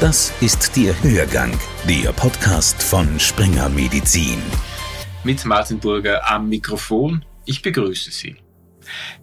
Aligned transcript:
Das 0.00 0.32
ist 0.40 0.76
der 0.76 0.94
Hörgang, 1.02 1.58
der 1.88 2.12
Podcast 2.12 2.80
von 2.80 3.18
Springer 3.18 3.68
Medizin. 3.68 4.40
Mit 5.24 5.44
Martin 5.44 5.80
Burger 5.80 6.20
am 6.30 6.48
Mikrofon. 6.48 7.24
Ich 7.46 7.62
begrüße 7.62 8.12
Sie. 8.12 8.36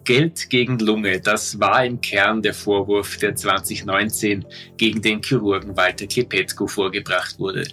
Geld 0.04 0.50
gegen 0.50 0.78
Lunge, 0.78 1.18
das 1.18 1.58
war 1.58 1.82
im 1.82 1.98
Kern 2.02 2.42
der 2.42 2.52
Vorwurf, 2.52 3.16
der 3.16 3.34
2019 3.34 4.44
gegen 4.76 5.00
den 5.00 5.22
Chirurgen 5.22 5.74
Walter 5.78 6.06
Klepetko 6.06 6.66
vorgebracht 6.66 7.38
wurde. 7.38 7.66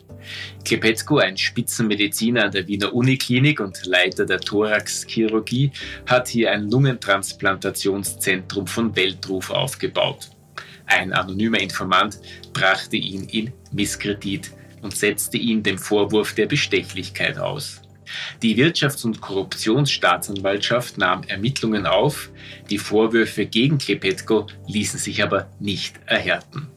Klepetko, 0.63 1.17
ein 1.17 1.35
Spitzenmediziner 1.35 2.45
an 2.45 2.51
der 2.51 2.65
Wiener 2.69 2.93
Uniklinik 2.93 3.59
und 3.59 3.85
Leiter 3.85 4.25
der 4.25 4.39
Thoraxchirurgie, 4.39 5.73
hat 6.05 6.29
hier 6.29 6.53
ein 6.53 6.71
Lungentransplantationszentrum 6.71 8.65
von 8.65 8.95
Weltruf 8.95 9.49
aufgebaut. 9.49 10.32
Ein 10.93 11.11
anonymer 11.11 11.59
Informant 11.59 12.19
brachte 12.53 12.97
ihn 12.97 13.23
in 13.23 13.51
Misskredit 13.71 14.51
und 14.83 14.95
setzte 14.95 15.37
ihn 15.37 15.63
dem 15.63 15.79
Vorwurf 15.79 16.35
der 16.35 16.45
Bestechlichkeit 16.45 17.39
aus. 17.39 17.81
Die 18.43 18.55
Wirtschafts- 18.55 19.03
und 19.03 19.19
Korruptionsstaatsanwaltschaft 19.19 20.99
nahm 20.99 21.23
Ermittlungen 21.23 21.87
auf, 21.87 22.29
die 22.69 22.77
Vorwürfe 22.77 23.47
gegen 23.47 23.79
Klepetko 23.79 24.45
ließen 24.67 24.99
sich 24.99 25.23
aber 25.23 25.49
nicht 25.59 25.99
erhärten. 26.05 26.67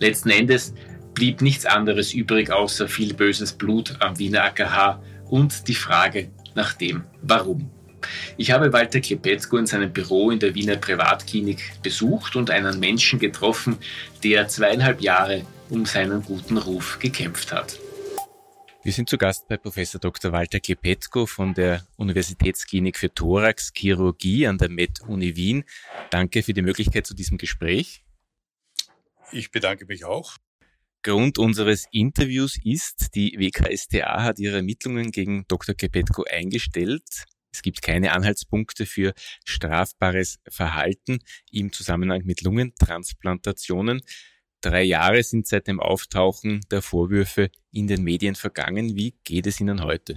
Letzten 0.00 0.30
Endes 0.30 0.74
blieb 1.14 1.40
nichts 1.40 1.64
anderes 1.64 2.12
übrig 2.12 2.50
außer 2.50 2.88
viel 2.88 3.14
böses 3.14 3.52
Blut 3.52 3.94
am 4.00 4.18
Wiener 4.18 4.42
AKH 4.42 5.00
und 5.30 5.68
die 5.68 5.76
Frage 5.76 6.32
nach 6.56 6.72
dem 6.72 7.04
Warum. 7.22 7.70
Ich 8.36 8.50
habe 8.50 8.72
Walter 8.72 9.00
Klepetko 9.00 9.56
in 9.56 9.66
seinem 9.66 9.92
Büro 9.92 10.30
in 10.30 10.38
der 10.38 10.54
Wiener 10.54 10.76
Privatklinik 10.76 11.82
besucht 11.82 12.36
und 12.36 12.50
einen 12.50 12.80
Menschen 12.80 13.18
getroffen, 13.18 13.78
der 14.22 14.48
zweieinhalb 14.48 15.00
Jahre 15.00 15.44
um 15.70 15.86
seinen 15.86 16.22
guten 16.22 16.56
Ruf 16.56 16.98
gekämpft 16.98 17.52
hat. 17.52 17.78
Wir 18.84 18.92
sind 18.92 19.08
zu 19.08 19.16
Gast 19.16 19.48
bei 19.48 19.56
Professor 19.56 19.98
Dr. 19.98 20.30
Walter 20.32 20.60
Klepetko 20.60 21.24
von 21.24 21.54
der 21.54 21.86
Universitätsklinik 21.96 22.98
für 22.98 23.12
Thoraxchirurgie 23.12 24.46
an 24.46 24.58
der 24.58 24.68
Med-Uni 24.68 25.36
Wien. 25.36 25.64
Danke 26.10 26.42
für 26.42 26.52
die 26.52 26.60
Möglichkeit 26.60 27.06
zu 27.06 27.14
diesem 27.14 27.38
Gespräch. 27.38 28.04
Ich 29.32 29.50
bedanke 29.50 29.86
mich 29.86 30.04
auch. 30.04 30.36
Grund 31.02 31.38
unseres 31.38 31.86
Interviews 31.92 32.58
ist, 32.62 33.14
die 33.14 33.38
WKSTA 33.38 34.22
hat 34.22 34.38
ihre 34.38 34.56
Ermittlungen 34.56 35.12
gegen 35.12 35.46
Dr. 35.48 35.74
Klepetko 35.74 36.24
eingestellt. 36.30 37.24
Es 37.54 37.62
gibt 37.62 37.82
keine 37.82 38.12
Anhaltspunkte 38.12 38.84
für 38.84 39.14
strafbares 39.44 40.40
Verhalten 40.48 41.20
im 41.52 41.72
Zusammenhang 41.72 42.22
mit 42.24 42.42
Lungentransplantationen. 42.42 44.02
Drei 44.60 44.82
Jahre 44.82 45.22
sind 45.22 45.46
seit 45.46 45.68
dem 45.68 45.78
Auftauchen 45.78 46.62
der 46.72 46.82
Vorwürfe 46.82 47.50
in 47.70 47.86
den 47.86 48.02
Medien 48.02 48.34
vergangen. 48.34 48.96
Wie 48.96 49.14
geht 49.22 49.46
es 49.46 49.60
Ihnen 49.60 49.84
heute? 49.84 50.14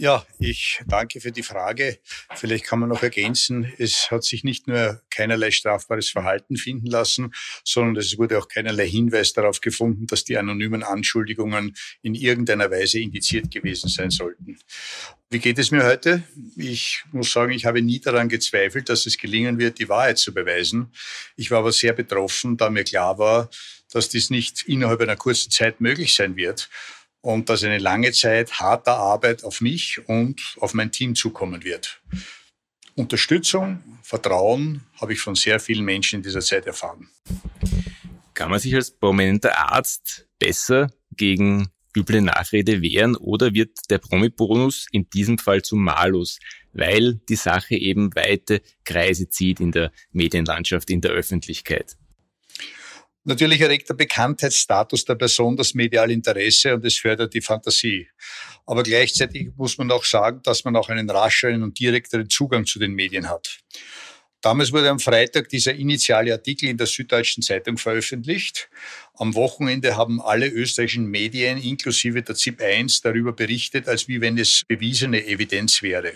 Ja, 0.00 0.24
ich 0.38 0.80
danke 0.86 1.20
für 1.20 1.30
die 1.30 1.42
Frage. 1.42 1.98
Vielleicht 2.34 2.64
kann 2.64 2.78
man 2.78 2.88
noch 2.88 3.02
ergänzen, 3.02 3.70
es 3.76 4.10
hat 4.10 4.24
sich 4.24 4.44
nicht 4.44 4.66
nur 4.66 5.02
keinerlei 5.10 5.50
strafbares 5.50 6.08
Verhalten 6.08 6.56
finden 6.56 6.86
lassen, 6.86 7.34
sondern 7.64 7.96
es 7.96 8.16
wurde 8.16 8.38
auch 8.38 8.48
keinerlei 8.48 8.88
Hinweis 8.88 9.34
darauf 9.34 9.60
gefunden, 9.60 10.06
dass 10.06 10.24
die 10.24 10.38
anonymen 10.38 10.82
Anschuldigungen 10.82 11.76
in 12.00 12.14
irgendeiner 12.14 12.70
Weise 12.70 12.98
indiziert 12.98 13.50
gewesen 13.50 13.88
sein 13.88 14.10
sollten. 14.10 14.58
Wie 15.32 15.38
geht 15.38 15.60
es 15.60 15.70
mir 15.70 15.84
heute? 15.84 16.24
Ich 16.56 17.04
muss 17.12 17.30
sagen, 17.32 17.52
ich 17.52 17.64
habe 17.64 17.80
nie 17.80 18.00
daran 18.00 18.28
gezweifelt, 18.28 18.88
dass 18.88 19.06
es 19.06 19.16
gelingen 19.16 19.60
wird, 19.60 19.78
die 19.78 19.88
Wahrheit 19.88 20.18
zu 20.18 20.34
beweisen. 20.34 20.90
Ich 21.36 21.52
war 21.52 21.60
aber 21.60 21.70
sehr 21.70 21.92
betroffen, 21.92 22.56
da 22.56 22.68
mir 22.68 22.82
klar 22.82 23.16
war, 23.16 23.48
dass 23.92 24.08
dies 24.08 24.30
nicht 24.30 24.64
innerhalb 24.64 25.00
einer 25.00 25.14
kurzen 25.14 25.52
Zeit 25.52 25.80
möglich 25.80 26.16
sein 26.16 26.34
wird 26.34 26.68
und 27.20 27.48
dass 27.48 27.62
eine 27.62 27.78
lange 27.78 28.10
Zeit 28.10 28.54
harter 28.58 28.96
Arbeit 28.96 29.44
auf 29.44 29.60
mich 29.60 30.00
und 30.08 30.56
auf 30.58 30.74
mein 30.74 30.90
Team 30.90 31.14
zukommen 31.14 31.62
wird. 31.62 32.00
Unterstützung, 32.96 33.84
Vertrauen 34.02 34.82
habe 35.00 35.12
ich 35.12 35.20
von 35.20 35.36
sehr 35.36 35.60
vielen 35.60 35.84
Menschen 35.84 36.16
in 36.16 36.22
dieser 36.24 36.40
Zeit 36.40 36.66
erfahren. 36.66 37.08
Kann 38.34 38.50
man 38.50 38.58
sich 38.58 38.74
als 38.74 38.90
prominenter 38.90 39.56
Arzt 39.56 40.26
besser 40.40 40.90
gegen 41.14 41.70
üble 41.96 42.20
Nachrede 42.20 42.82
wehren 42.82 43.16
oder 43.16 43.54
wird 43.54 43.70
der 43.90 43.98
Promi-Bonus 43.98 44.86
in 44.92 45.08
diesem 45.10 45.38
Fall 45.38 45.62
zum 45.62 45.82
Malus, 45.82 46.38
weil 46.72 47.20
die 47.28 47.36
Sache 47.36 47.74
eben 47.74 48.14
weite 48.14 48.62
Kreise 48.84 49.28
zieht 49.28 49.60
in 49.60 49.72
der 49.72 49.92
Medienlandschaft, 50.12 50.90
in 50.90 51.00
der 51.00 51.12
Öffentlichkeit? 51.12 51.96
Natürlich 53.24 53.60
erregt 53.60 53.88
der 53.88 53.94
Bekanntheitsstatus 53.94 55.04
der 55.04 55.14
Person 55.14 55.56
das 55.56 55.74
mediale 55.74 56.12
Interesse 56.12 56.74
und 56.74 56.84
es 56.86 56.96
fördert 56.98 57.34
die 57.34 57.42
Fantasie. 57.42 58.08
Aber 58.64 58.82
gleichzeitig 58.82 59.50
muss 59.56 59.76
man 59.76 59.90
auch 59.90 60.04
sagen, 60.04 60.40
dass 60.42 60.64
man 60.64 60.74
auch 60.74 60.88
einen 60.88 61.10
rascheren 61.10 61.62
und 61.62 61.78
direkteren 61.78 62.30
Zugang 62.30 62.64
zu 62.64 62.78
den 62.78 62.92
Medien 62.92 63.28
hat. 63.28 63.58
Damals 64.42 64.72
wurde 64.72 64.88
am 64.88 64.98
Freitag 64.98 65.50
dieser 65.50 65.74
initiale 65.74 66.32
Artikel 66.32 66.70
in 66.70 66.78
der 66.78 66.86
Süddeutschen 66.86 67.42
Zeitung 67.42 67.76
veröffentlicht. 67.76 68.70
Am 69.14 69.34
Wochenende 69.34 69.96
haben 69.96 70.22
alle 70.22 70.48
österreichischen 70.48 71.06
Medien 71.06 71.58
inklusive 71.58 72.22
der 72.22 72.34
ZIP 72.34 72.62
1 72.62 73.02
darüber 73.02 73.34
berichtet, 73.34 73.86
als 73.86 74.08
wie 74.08 74.22
wenn 74.22 74.38
es 74.38 74.62
bewiesene 74.66 75.26
Evidenz 75.26 75.82
wäre. 75.82 76.14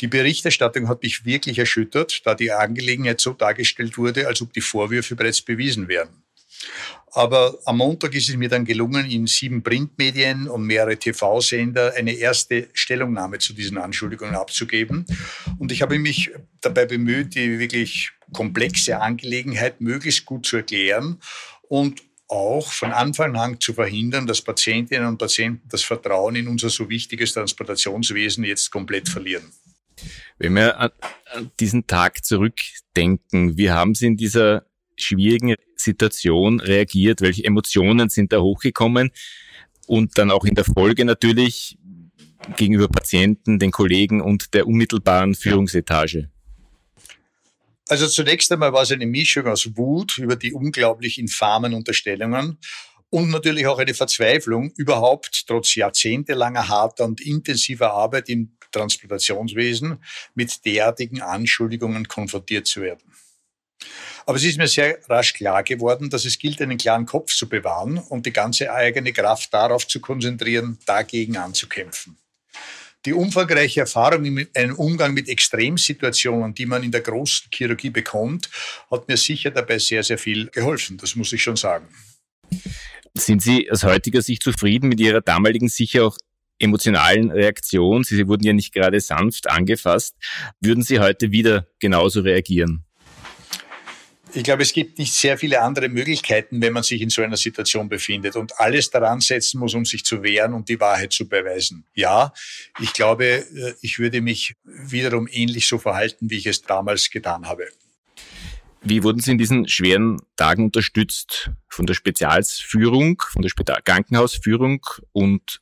Die 0.00 0.08
Berichterstattung 0.08 0.88
hat 0.88 1.02
mich 1.02 1.24
wirklich 1.24 1.58
erschüttert, 1.58 2.26
da 2.26 2.34
die 2.34 2.52
Angelegenheit 2.52 3.20
so 3.20 3.32
dargestellt 3.32 3.96
wurde, 3.96 4.26
als 4.26 4.42
ob 4.42 4.52
die 4.52 4.60
Vorwürfe 4.60 5.16
bereits 5.16 5.40
bewiesen 5.40 5.88
wären. 5.88 6.23
Aber 7.12 7.58
am 7.64 7.78
Montag 7.78 8.14
ist 8.14 8.28
es 8.28 8.36
mir 8.36 8.48
dann 8.48 8.64
gelungen, 8.64 9.08
in 9.08 9.26
sieben 9.26 9.62
Printmedien 9.62 10.48
und 10.48 10.64
mehrere 10.64 10.96
TV-Sender 10.96 11.94
eine 11.96 12.12
erste 12.12 12.68
Stellungnahme 12.72 13.38
zu 13.38 13.52
diesen 13.52 13.78
Anschuldigungen 13.78 14.34
abzugeben. 14.34 15.06
Und 15.58 15.70
ich 15.70 15.82
habe 15.82 15.98
mich 15.98 16.32
dabei 16.60 16.86
bemüht, 16.86 17.36
die 17.36 17.58
wirklich 17.58 18.10
komplexe 18.32 19.00
Angelegenheit 19.00 19.80
möglichst 19.80 20.24
gut 20.24 20.46
zu 20.46 20.56
erklären 20.56 21.20
und 21.68 22.02
auch 22.26 22.72
von 22.72 22.92
Anfang 22.92 23.36
an 23.36 23.60
zu 23.60 23.74
verhindern, 23.74 24.26
dass 24.26 24.42
Patientinnen 24.42 25.06
und 25.06 25.18
Patienten 25.18 25.68
das 25.68 25.82
Vertrauen 25.82 26.34
in 26.36 26.48
unser 26.48 26.70
so 26.70 26.88
wichtiges 26.88 27.32
Transplantationswesen 27.32 28.44
jetzt 28.44 28.70
komplett 28.70 29.08
verlieren. 29.08 29.52
Wenn 30.38 30.54
wir 30.54 30.78
an, 30.80 30.90
diesen 31.60 31.86
Tag 31.86 32.24
zurückdenken, 32.24 33.56
wie 33.56 33.70
haben 33.70 33.94
Sie 33.94 34.06
in 34.06 34.16
dieser 34.16 34.66
schwierigen 34.96 35.54
Situation 35.76 36.60
reagiert? 36.60 37.20
Welche 37.20 37.44
Emotionen 37.44 38.08
sind 38.08 38.32
da 38.32 38.40
hochgekommen? 38.40 39.10
Und 39.86 40.16
dann 40.18 40.30
auch 40.30 40.44
in 40.44 40.54
der 40.54 40.64
Folge 40.64 41.04
natürlich 41.04 41.76
gegenüber 42.56 42.88
Patienten, 42.88 43.58
den 43.58 43.70
Kollegen 43.70 44.20
und 44.20 44.54
der 44.54 44.66
unmittelbaren 44.66 45.34
Führungsetage? 45.34 46.30
Also 47.88 48.06
zunächst 48.06 48.50
einmal 48.50 48.72
war 48.72 48.82
es 48.82 48.92
eine 48.92 49.06
Mischung 49.06 49.46
aus 49.46 49.76
Wut 49.76 50.18
über 50.18 50.36
die 50.36 50.54
unglaublich 50.54 51.18
infamen 51.18 51.74
Unterstellungen 51.74 52.58
und 53.10 53.30
natürlich 53.30 53.66
auch 53.66 53.78
eine 53.78 53.94
Verzweiflung, 53.94 54.72
überhaupt 54.76 55.44
trotz 55.46 55.74
jahrzehntelanger 55.74 56.68
harter 56.68 57.04
und 57.04 57.20
intensiver 57.20 57.92
Arbeit 57.92 58.28
im 58.28 58.56
Transplantationswesen 58.72 60.02
mit 60.34 60.64
derartigen 60.64 61.20
Anschuldigungen 61.20 62.08
konfrontiert 62.08 62.66
zu 62.66 62.80
werden. 62.80 63.04
Aber 64.26 64.36
es 64.36 64.44
ist 64.44 64.58
mir 64.58 64.68
sehr 64.68 64.98
rasch 65.08 65.34
klar 65.34 65.62
geworden, 65.62 66.10
dass 66.10 66.24
es 66.24 66.38
gilt, 66.38 66.60
einen 66.62 66.78
klaren 66.78 67.06
Kopf 67.06 67.34
zu 67.34 67.48
bewahren 67.48 67.98
und 67.98 68.26
die 68.26 68.32
ganze 68.32 68.72
eigene 68.72 69.12
Kraft 69.12 69.52
darauf 69.52 69.86
zu 69.86 70.00
konzentrieren, 70.00 70.78
dagegen 70.86 71.36
anzukämpfen. 71.36 72.16
Die 73.04 73.12
umfangreiche 73.12 73.80
Erfahrung 73.80 74.24
im 74.24 74.74
Umgang 74.76 75.12
mit 75.12 75.28
Extremsituationen, 75.28 76.54
die 76.54 76.64
man 76.64 76.82
in 76.82 76.90
der 76.90 77.02
großen 77.02 77.50
Chirurgie 77.52 77.90
bekommt, 77.90 78.48
hat 78.90 79.08
mir 79.08 79.18
sicher 79.18 79.50
dabei 79.50 79.78
sehr, 79.78 80.02
sehr 80.02 80.16
viel 80.16 80.48
geholfen. 80.48 80.96
Das 80.96 81.14
muss 81.14 81.32
ich 81.34 81.42
schon 81.42 81.56
sagen. 81.56 81.86
Sind 83.12 83.42
Sie 83.42 83.70
aus 83.70 83.84
heutiger 83.84 84.22
Sicht 84.22 84.42
zufrieden 84.42 84.88
mit 84.88 85.00
Ihrer 85.00 85.20
damaligen 85.20 85.68
sicher 85.68 86.06
auch 86.06 86.16
emotionalen 86.58 87.30
Reaktion? 87.30 88.04
Sie 88.04 88.26
wurden 88.26 88.44
ja 88.44 88.54
nicht 88.54 88.72
gerade 88.72 89.00
sanft 89.00 89.50
angefasst. 89.50 90.16
Würden 90.60 90.82
Sie 90.82 90.98
heute 90.98 91.30
wieder 91.30 91.68
genauso 91.80 92.22
reagieren? 92.22 92.83
Ich 94.36 94.42
glaube, 94.42 94.62
es 94.64 94.72
gibt 94.72 94.98
nicht 94.98 95.14
sehr 95.14 95.38
viele 95.38 95.62
andere 95.62 95.88
Möglichkeiten, 95.88 96.60
wenn 96.60 96.72
man 96.72 96.82
sich 96.82 97.00
in 97.00 97.08
so 97.08 97.22
einer 97.22 97.36
Situation 97.36 97.88
befindet 97.88 98.34
und 98.34 98.58
alles 98.58 98.90
daran 98.90 99.20
setzen 99.20 99.60
muss, 99.60 99.74
um 99.74 99.84
sich 99.84 100.04
zu 100.04 100.24
wehren 100.24 100.54
und 100.54 100.68
die 100.68 100.80
Wahrheit 100.80 101.12
zu 101.12 101.28
beweisen. 101.28 101.84
Ja, 101.94 102.32
ich 102.80 102.92
glaube, 102.92 103.24
äh, 103.26 103.74
ich 103.80 104.00
würde 104.00 104.20
mich 104.20 104.56
wiederum 104.64 105.28
ähnlich 105.30 105.68
so 105.68 105.78
verhalten, 105.78 106.30
wie 106.30 106.38
ich 106.38 106.46
es 106.46 106.62
damals 106.62 107.10
getan 107.10 107.46
habe. 107.46 107.68
Wie 108.82 109.04
wurden 109.04 109.20
Sie 109.20 109.30
in 109.30 109.38
diesen 109.38 109.68
schweren 109.68 110.20
Tagen 110.36 110.64
unterstützt 110.64 111.52
von 111.68 111.86
der 111.86 111.94
Spezialsführung, 111.94 113.22
von 113.30 113.40
der 113.40 113.48
Spital 113.48 113.80
Krankenhausführung 113.82 114.84
und 115.12 115.60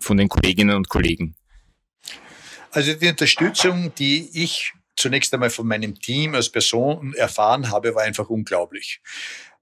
von 0.00 0.16
den 0.16 0.30
Kolleginnen 0.30 0.74
und 0.74 0.88
Kollegen? 0.88 1.36
Also 2.70 2.94
die 2.94 3.08
Unterstützung, 3.08 3.92
die 3.96 4.30
ich 4.32 4.72
zunächst 4.98 5.32
einmal 5.32 5.50
von 5.50 5.66
meinem 5.66 5.98
Team 5.98 6.34
als 6.34 6.50
Person 6.50 7.14
erfahren 7.14 7.70
habe, 7.70 7.94
war 7.94 8.02
einfach 8.02 8.28
unglaublich. 8.28 9.00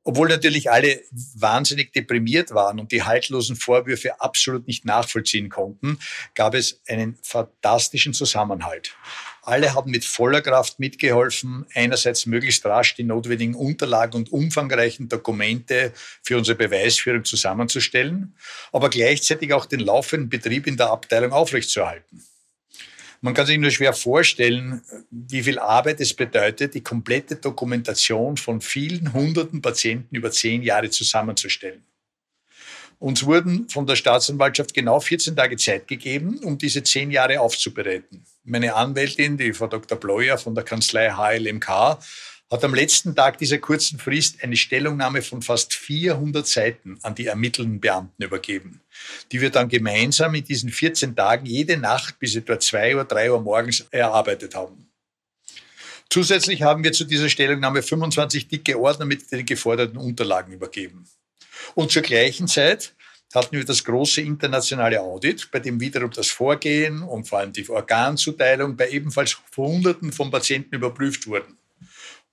Obwohl 0.08 0.28
natürlich 0.28 0.70
alle 0.70 1.02
wahnsinnig 1.34 1.92
deprimiert 1.92 2.52
waren 2.52 2.78
und 2.78 2.92
die 2.92 3.02
haltlosen 3.02 3.56
Vorwürfe 3.56 4.20
absolut 4.20 4.68
nicht 4.68 4.84
nachvollziehen 4.84 5.48
konnten, 5.48 5.98
gab 6.36 6.54
es 6.54 6.80
einen 6.86 7.18
fantastischen 7.22 8.14
Zusammenhalt. 8.14 8.94
Alle 9.42 9.74
haben 9.74 9.90
mit 9.90 10.04
voller 10.04 10.42
Kraft 10.42 10.78
mitgeholfen, 10.78 11.66
einerseits 11.74 12.24
möglichst 12.26 12.64
rasch 12.64 12.94
die 12.94 13.02
notwendigen 13.02 13.56
Unterlagen 13.56 14.14
und 14.14 14.32
umfangreichen 14.32 15.08
Dokumente 15.08 15.92
für 16.22 16.36
unsere 16.36 16.56
Beweisführung 16.56 17.24
zusammenzustellen, 17.24 18.36
aber 18.72 18.90
gleichzeitig 18.90 19.52
auch 19.52 19.66
den 19.66 19.80
laufenden 19.80 20.28
Betrieb 20.28 20.68
in 20.68 20.76
der 20.76 20.90
Abteilung 20.90 21.32
aufrechtzuerhalten. 21.32 22.22
Man 23.20 23.34
kann 23.34 23.46
sich 23.46 23.58
nur 23.58 23.70
schwer 23.70 23.92
vorstellen, 23.92 24.82
wie 25.10 25.42
viel 25.42 25.58
Arbeit 25.58 26.00
es 26.00 26.14
bedeutet, 26.14 26.74
die 26.74 26.82
komplette 26.82 27.36
Dokumentation 27.36 28.36
von 28.36 28.60
vielen 28.60 29.12
hunderten 29.12 29.62
Patienten 29.62 30.14
über 30.14 30.30
zehn 30.30 30.62
Jahre 30.62 30.90
zusammenzustellen. 30.90 31.82
Uns 32.98 33.26
wurden 33.26 33.68
von 33.68 33.86
der 33.86 33.96
Staatsanwaltschaft 33.96 34.72
genau 34.72 35.00
14 35.00 35.36
Tage 35.36 35.56
Zeit 35.56 35.86
gegeben, 35.86 36.38
um 36.42 36.56
diese 36.56 36.82
zehn 36.82 37.10
Jahre 37.10 37.40
aufzubereiten. 37.40 38.24
Meine 38.44 38.74
Anwältin, 38.74 39.36
die 39.36 39.52
Frau 39.52 39.66
Dr. 39.66 39.98
Bleuer 39.98 40.38
von 40.38 40.54
der 40.54 40.64
Kanzlei 40.64 41.10
HLMK, 41.10 41.98
hat 42.50 42.62
am 42.62 42.74
letzten 42.74 43.14
Tag 43.16 43.38
dieser 43.38 43.58
kurzen 43.58 43.98
Frist 43.98 44.42
eine 44.42 44.56
Stellungnahme 44.56 45.22
von 45.22 45.42
fast 45.42 45.74
400 45.74 46.46
Seiten 46.46 46.98
an 47.02 47.14
die 47.14 47.26
ermittelnden 47.26 47.80
Beamten 47.80 48.22
übergeben, 48.22 48.80
die 49.32 49.40
wir 49.40 49.50
dann 49.50 49.68
gemeinsam 49.68 50.34
in 50.34 50.44
diesen 50.44 50.70
14 50.70 51.16
Tagen 51.16 51.46
jede 51.46 51.76
Nacht 51.76 52.18
bis 52.20 52.36
etwa 52.36 52.60
2 52.60 52.96
Uhr, 52.96 53.04
3 53.04 53.32
Uhr 53.32 53.40
morgens 53.40 53.80
erarbeitet 53.90 54.54
haben. 54.54 54.88
Zusätzlich 56.08 56.62
haben 56.62 56.84
wir 56.84 56.92
zu 56.92 57.04
dieser 57.04 57.28
Stellungnahme 57.28 57.82
25 57.82 58.46
dicke 58.46 58.78
Ordner 58.78 59.06
mit 59.06 59.30
den 59.32 59.44
geforderten 59.44 59.96
Unterlagen 59.96 60.52
übergeben. 60.52 61.08
Und 61.74 61.90
zur 61.90 62.02
gleichen 62.02 62.46
Zeit 62.46 62.94
hatten 63.34 63.56
wir 63.56 63.64
das 63.64 63.82
große 63.82 64.20
internationale 64.20 65.00
Audit, 65.00 65.50
bei 65.50 65.58
dem 65.58 65.80
wiederum 65.80 66.12
das 66.12 66.28
Vorgehen 66.28 67.02
und 67.02 67.26
vor 67.26 67.40
allem 67.40 67.52
die 67.52 67.68
Organzuteilung 67.68 68.76
bei 68.76 68.88
ebenfalls 68.88 69.36
Hunderten 69.56 70.12
von 70.12 70.30
Patienten 70.30 70.76
überprüft 70.76 71.26
wurden. 71.26 71.58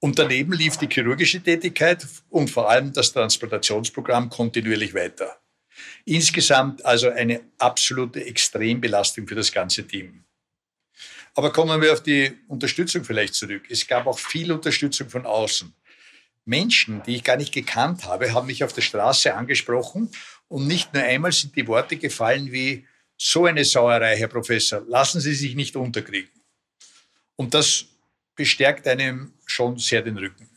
Und 0.03 0.19
daneben 0.19 0.51
lief 0.51 0.75
die 0.75 0.89
chirurgische 0.89 1.39
Tätigkeit 1.41 2.05
und 2.29 2.49
vor 2.49 2.69
allem 2.69 2.91
das 2.91 3.13
Transplantationsprogramm 3.13 4.29
kontinuierlich 4.29 4.93
weiter. 4.93 5.37
Insgesamt 6.03 6.83
also 6.83 7.09
eine 7.09 7.39
absolute 7.57 8.25
Extrembelastung 8.25 9.25
für 9.29 9.35
das 9.35 9.53
ganze 9.53 9.87
Team. 9.87 10.25
Aber 11.35 11.53
kommen 11.53 11.81
wir 11.81 11.93
auf 11.93 12.03
die 12.03 12.33
Unterstützung 12.49 13.05
vielleicht 13.05 13.33
zurück. 13.33 13.63
Es 13.69 13.87
gab 13.87 14.05
auch 14.05 14.19
viel 14.19 14.51
Unterstützung 14.51 15.09
von 15.09 15.25
außen. 15.25 15.73
Menschen, 16.43 17.01
die 17.03 17.15
ich 17.15 17.23
gar 17.23 17.37
nicht 17.37 17.53
gekannt 17.53 18.03
habe, 18.03 18.33
haben 18.33 18.47
mich 18.47 18.65
auf 18.65 18.73
der 18.73 18.81
Straße 18.81 19.33
angesprochen 19.33 20.11
und 20.49 20.67
nicht 20.67 20.93
nur 20.93 21.03
einmal 21.03 21.31
sind 21.31 21.55
die 21.55 21.65
Worte 21.65 21.95
gefallen 21.95 22.51
wie, 22.51 22.85
so 23.15 23.45
eine 23.45 23.63
Sauerei, 23.63 24.17
Herr 24.17 24.27
Professor, 24.27 24.81
lassen 24.85 25.21
Sie 25.21 25.33
sich 25.33 25.55
nicht 25.55 25.77
unterkriegen. 25.77 26.41
Und 27.37 27.53
das 27.53 27.85
bestärkt 28.35 28.87
einem 28.87 29.33
schon 29.45 29.77
sehr 29.77 30.01
den 30.01 30.17
Rücken. 30.17 30.49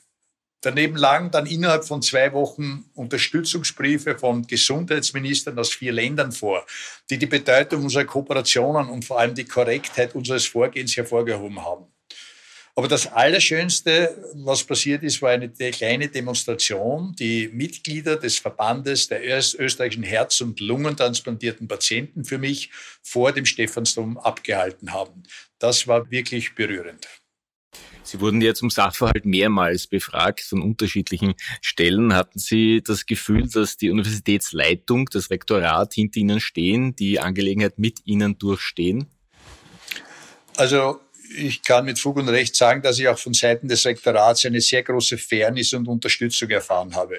Daneben 0.62 0.96
lagen 0.96 1.30
dann 1.30 1.46
innerhalb 1.46 1.84
von 1.84 2.02
zwei 2.02 2.32
Wochen 2.32 2.86
Unterstützungsbriefe 2.94 4.18
von 4.18 4.46
Gesundheitsministern 4.46 5.58
aus 5.58 5.74
vier 5.74 5.92
Ländern 5.92 6.32
vor, 6.32 6.66
die 7.08 7.18
die 7.18 7.26
Bedeutung 7.26 7.84
unserer 7.84 8.04
Kooperationen 8.04 8.88
und 8.88 9.04
vor 9.04 9.20
allem 9.20 9.34
die 9.34 9.44
Korrektheit 9.44 10.14
unseres 10.14 10.46
Vorgehens 10.46 10.96
hervorgehoben 10.96 11.62
haben. 11.62 11.86
Aber 12.74 12.88
das 12.88 13.06
Allerschönste, 13.06 14.30
was 14.34 14.64
passiert 14.64 15.02
ist, 15.02 15.22
war 15.22 15.30
eine 15.30 15.48
kleine 15.48 16.08
Demonstration, 16.08 17.14
die 17.18 17.48
Mitglieder 17.48 18.16
des 18.16 18.38
Verbandes 18.38 19.08
der 19.08 19.24
österreichischen 19.24 20.02
Herz- 20.02 20.42
und 20.42 20.60
Lungentransplantierten 20.60 21.68
Patienten 21.68 22.24
für 22.24 22.36
mich 22.36 22.70
vor 23.02 23.32
dem 23.32 23.46
Stephansdom 23.46 24.18
abgehalten 24.18 24.92
haben. 24.92 25.22
Das 25.58 25.86
war 25.86 26.10
wirklich 26.10 26.54
berührend. 26.54 27.06
Sie 28.06 28.20
wurden 28.20 28.40
ja 28.40 28.54
zum 28.54 28.70
Sachverhalt 28.70 29.24
mehrmals 29.24 29.88
befragt 29.88 30.42
von 30.42 30.62
unterschiedlichen 30.62 31.34
Stellen. 31.60 32.14
Hatten 32.14 32.38
Sie 32.38 32.80
das 32.82 33.04
Gefühl, 33.04 33.48
dass 33.48 33.76
die 33.76 33.90
Universitätsleitung, 33.90 35.06
das 35.06 35.30
Rektorat 35.30 35.94
hinter 35.94 36.20
Ihnen 36.20 36.38
stehen, 36.40 36.94
die 36.94 37.18
Angelegenheit 37.18 37.78
mit 37.80 38.06
Ihnen 38.06 38.38
durchstehen? 38.38 39.06
Also 40.56 41.00
ich 41.36 41.62
kann 41.62 41.84
mit 41.84 41.98
Fug 41.98 42.16
und 42.16 42.28
Recht 42.28 42.54
sagen, 42.54 42.82
dass 42.82 42.98
ich 42.98 43.08
auch 43.08 43.18
von 43.18 43.34
Seiten 43.34 43.68
des 43.68 43.84
Rektorats 43.84 44.46
eine 44.46 44.60
sehr 44.60 44.82
große 44.82 45.18
Fairness 45.18 45.72
und 45.72 45.88
Unterstützung 45.88 46.48
erfahren 46.50 46.94
habe. 46.94 47.18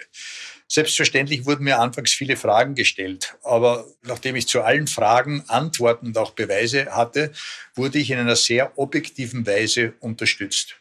Selbstverständlich 0.70 1.46
wurden 1.46 1.64
mir 1.64 1.80
anfangs 1.80 2.12
viele 2.12 2.36
Fragen 2.36 2.76
gestellt, 2.76 3.36
aber 3.44 3.88
nachdem 4.04 4.36
ich 4.36 4.48
zu 4.48 4.62
allen 4.62 4.88
Fragen 4.88 5.44
Antworten 5.48 6.08
und 6.08 6.18
auch 6.18 6.32
Beweise 6.32 6.88
hatte, 6.88 7.32
wurde 7.76 8.00
ich 8.00 8.12
in 8.12 8.20
einer 8.20 8.36
sehr 8.36 8.78
objektiven 8.78 9.48
Weise 9.48 9.94
unterstützt. 10.02 10.76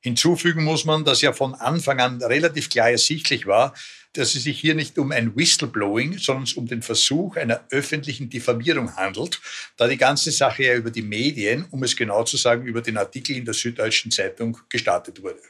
Hinzufügen 0.00 0.64
muss 0.64 0.84
man, 0.84 1.04
dass 1.04 1.20
ja 1.20 1.32
von 1.32 1.54
Anfang 1.54 2.00
an 2.00 2.22
relativ 2.22 2.70
klar 2.70 2.90
ersichtlich 2.90 3.46
war, 3.46 3.74
dass 4.14 4.34
es 4.34 4.42
sich 4.42 4.58
hier 4.58 4.74
nicht 4.74 4.98
um 4.98 5.12
ein 5.12 5.36
Whistleblowing, 5.36 6.18
sondern 6.18 6.52
um 6.56 6.66
den 6.66 6.82
Versuch 6.82 7.36
einer 7.36 7.64
öffentlichen 7.70 8.28
Diffamierung 8.28 8.96
handelt, 8.96 9.40
da 9.76 9.86
die 9.86 9.96
ganze 9.96 10.32
Sache 10.32 10.64
ja 10.64 10.74
über 10.74 10.90
die 10.90 11.02
Medien, 11.02 11.66
um 11.70 11.82
es 11.84 11.94
genau 11.94 12.24
zu 12.24 12.36
sagen, 12.36 12.66
über 12.66 12.82
den 12.82 12.96
Artikel 12.96 13.36
in 13.36 13.44
der 13.44 13.54
Süddeutschen 13.54 14.10
Zeitung 14.10 14.58
gestartet 14.68 15.22
wurde. 15.22 15.40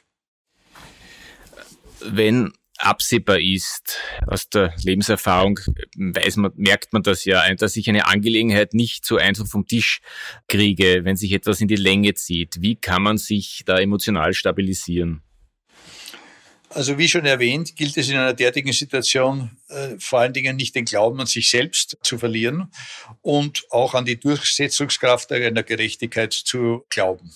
Wenn 2.01 2.53
absehbar 2.81 3.39
ist. 3.41 3.99
Aus 4.27 4.49
der 4.49 4.75
Lebenserfahrung 4.83 5.61
weiß 5.97 6.37
man, 6.37 6.53
merkt 6.57 6.93
man 6.93 7.03
das 7.03 7.25
ja, 7.25 7.55
dass 7.55 7.77
ich 7.77 7.89
eine 7.89 8.07
Angelegenheit 8.07 8.75
nicht 8.75 9.05
so 9.05 9.17
einfach 9.17 9.47
vom 9.47 9.67
Tisch 9.67 10.01
kriege, 10.49 11.05
wenn 11.05 11.17
sich 11.17 11.33
etwas 11.33 11.61
in 11.61 11.69
die 11.69 11.77
Länge 11.77 12.15
zieht. 12.15 12.61
Wie 12.61 12.77
kann 12.77 13.03
man 13.03 13.19
sich 13.19 13.63
da 13.67 13.79
emotional 13.79 14.35
stabilisieren? 14.35 15.23
Also 16.73 16.99
wie 16.99 17.09
schon 17.09 17.27
erwähnt, 17.27 17.75
gilt 17.75 17.97
es 17.97 18.09
in 18.09 18.17
einer 18.17 18.33
derartigen 18.33 18.73
Situation 18.73 19.51
äh, 19.69 19.99
vor 19.99 20.21
allen 20.21 20.33
Dingen 20.33 20.55
nicht 20.55 20.77
den 20.77 20.85
Glauben 20.85 21.21
an 21.21 21.27
sich 21.27 21.51
selbst 21.51 21.99
zu 22.03 22.17
verlieren 22.17 22.71
und 23.23 23.65
auch 23.71 23.95
an 23.95 24.05
die 24.05 24.21
Durchsetzungskraft 24.21 25.33
einer 25.33 25.65
Gerechtigkeit 25.65 26.33
zu 26.33 26.85
glauben. 26.89 27.33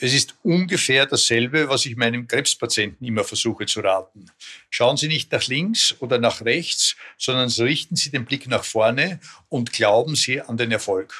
Es 0.00 0.14
ist 0.14 0.36
ungefähr 0.44 1.06
dasselbe, 1.06 1.68
was 1.68 1.84
ich 1.84 1.96
meinem 1.96 2.28
Krebspatienten 2.28 3.04
immer 3.04 3.24
versuche 3.24 3.66
zu 3.66 3.80
raten. 3.80 4.30
Schauen 4.70 4.96
Sie 4.96 5.08
nicht 5.08 5.32
nach 5.32 5.46
links 5.48 5.96
oder 5.98 6.18
nach 6.18 6.42
rechts, 6.42 6.94
sondern 7.16 7.48
richten 7.48 7.96
Sie 7.96 8.10
den 8.10 8.24
Blick 8.24 8.46
nach 8.46 8.62
vorne 8.62 9.18
und 9.48 9.72
glauben 9.72 10.14
Sie 10.14 10.40
an 10.40 10.56
den 10.56 10.70
Erfolg. 10.70 11.14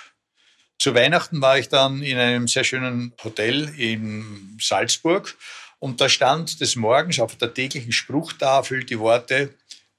Zu 0.79 0.95
Weihnachten 0.95 1.41
war 1.41 1.59
ich 1.59 1.69
dann 1.69 2.03
in 2.03 2.19
einem 2.19 2.47
sehr 2.47 2.63
schönen 2.63 3.13
Hotel 3.25 3.69
in 3.77 4.57
Salzburg 4.61 5.37
und 5.81 6.01
da 6.01 6.09
stand 6.09 6.61
des 6.61 6.77
Morgens 6.77 7.19
auf 7.19 7.35
der 7.35 7.53
täglichen 7.53 7.91
Spruchtafel 7.91 8.85
die 8.85 9.01
Worte 9.01 9.55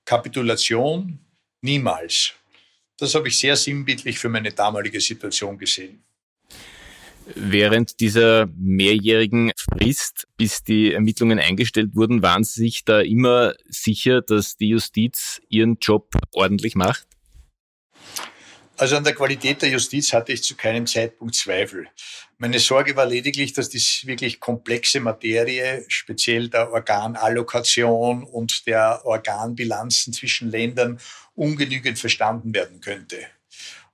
Kapitulation 0.06 1.20
niemals. 1.62 2.32
Das 2.98 3.13
habe 3.13 3.27
ich 3.27 3.38
sehr 3.38 3.58
sinnbildlich 3.58 4.18
für 4.18 4.30
meine 4.30 4.53
damalige 4.53 5.01
Situation 5.01 5.58
gesehen. 5.58 6.01
Während 7.36 8.00
dieser 8.00 8.48
mehrjährigen 8.57 9.51
Frist, 9.55 10.27
bis 10.38 10.63
die 10.63 10.93
Ermittlungen 10.93 11.39
eingestellt 11.39 11.95
wurden, 11.95 12.21
waren 12.21 12.43
Sie 12.43 12.62
sich 12.62 12.86
da 12.86 13.01
immer 13.01 13.53
sicher, 13.67 14.21
dass 14.21 14.57
die 14.57 14.69
Justiz 14.69 15.41
ihren 15.50 15.77
Job 15.79 16.15
ordentlich 16.33 16.75
macht? 16.75 17.07
Also 18.77 18.95
an 18.95 19.03
der 19.03 19.13
Qualität 19.13 19.62
der 19.62 19.69
Justiz 19.69 20.13
hatte 20.13 20.31
ich 20.31 20.41
zu 20.41 20.55
keinem 20.55 20.88
Zeitpunkt 20.88 21.36
Zweifel. 21.36 21.88
Meine 22.38 22.59
Sorge 22.59 22.95
war 22.95 23.05
lediglich, 23.05 23.51
dass 23.51 23.67
die 23.67 23.83
wirklich 24.07 24.39
komplexe 24.39 25.01
Materie, 25.01 25.83
speziell 25.89 26.48
der 26.48 26.71
Organallokation 26.71 28.24
und 28.24 28.65
der 28.65 29.01
Organbilanzen 29.03 30.13
zwischen 30.13 30.50
Ländern, 30.50 30.98
ungenügend 31.36 32.00
verstanden 32.00 32.53
werden 32.53 32.79
könnte. 32.79 33.17